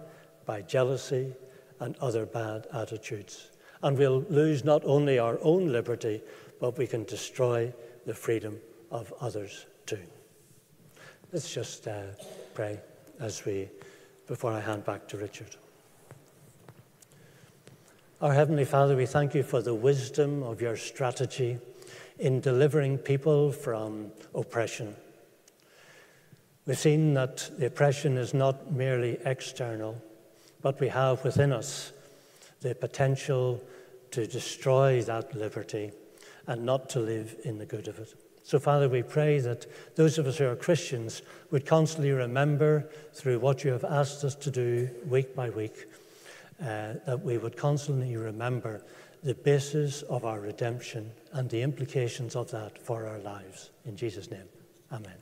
by 0.46 0.62
jealousy, 0.62 1.32
and 1.78 1.96
other 1.98 2.26
bad 2.26 2.66
attitudes 2.72 3.51
and 3.82 3.98
we'll 3.98 4.24
lose 4.28 4.64
not 4.64 4.82
only 4.84 5.18
our 5.18 5.38
own 5.42 5.72
liberty, 5.72 6.20
but 6.60 6.78
we 6.78 6.86
can 6.86 7.04
destroy 7.04 7.72
the 8.06 8.14
freedom 8.14 8.58
of 8.90 9.12
others 9.20 9.66
too. 9.86 9.98
Let's 11.32 11.52
just 11.52 11.88
uh, 11.88 12.02
pray 12.54 12.78
as 13.18 13.44
we, 13.44 13.68
before 14.26 14.52
I 14.52 14.60
hand 14.60 14.84
back 14.84 15.08
to 15.08 15.16
Richard. 15.16 15.56
Our 18.20 18.32
Heavenly 18.32 18.64
Father, 18.64 18.96
we 18.96 19.06
thank 19.06 19.34
you 19.34 19.42
for 19.42 19.62
the 19.62 19.74
wisdom 19.74 20.42
of 20.44 20.60
your 20.60 20.76
strategy 20.76 21.58
in 22.18 22.40
delivering 22.40 22.98
people 22.98 23.50
from 23.50 24.12
oppression. 24.32 24.94
We've 26.66 26.78
seen 26.78 27.14
that 27.14 27.50
the 27.58 27.66
oppression 27.66 28.16
is 28.16 28.32
not 28.32 28.70
merely 28.70 29.18
external, 29.24 30.00
but 30.60 30.78
we 30.78 30.86
have 30.88 31.24
within 31.24 31.52
us 31.52 31.92
the 32.60 32.76
potential 32.76 33.60
to 34.12 34.26
destroy 34.26 35.02
that 35.02 35.34
liberty 35.34 35.92
and 36.46 36.64
not 36.64 36.88
to 36.90 37.00
live 37.00 37.36
in 37.44 37.58
the 37.58 37.66
good 37.66 37.88
of 37.88 37.98
it. 37.98 38.14
So, 38.44 38.58
Father, 38.58 38.88
we 38.88 39.02
pray 39.02 39.38
that 39.38 39.66
those 39.94 40.18
of 40.18 40.26
us 40.26 40.38
who 40.38 40.46
are 40.46 40.56
Christians 40.56 41.22
would 41.50 41.64
constantly 41.64 42.10
remember 42.10 42.88
through 43.14 43.38
what 43.38 43.62
you 43.62 43.70
have 43.70 43.84
asked 43.84 44.24
us 44.24 44.34
to 44.36 44.50
do 44.50 44.90
week 45.06 45.36
by 45.36 45.50
week, 45.50 45.86
uh, 46.60 46.94
that 47.06 47.20
we 47.22 47.38
would 47.38 47.56
constantly 47.56 48.16
remember 48.16 48.84
the 49.22 49.34
basis 49.34 50.02
of 50.02 50.24
our 50.24 50.40
redemption 50.40 51.12
and 51.32 51.48
the 51.50 51.62
implications 51.62 52.34
of 52.34 52.50
that 52.50 52.76
for 52.78 53.06
our 53.06 53.18
lives. 53.20 53.70
In 53.84 53.96
Jesus' 53.96 54.30
name, 54.30 54.48
amen. 54.90 55.21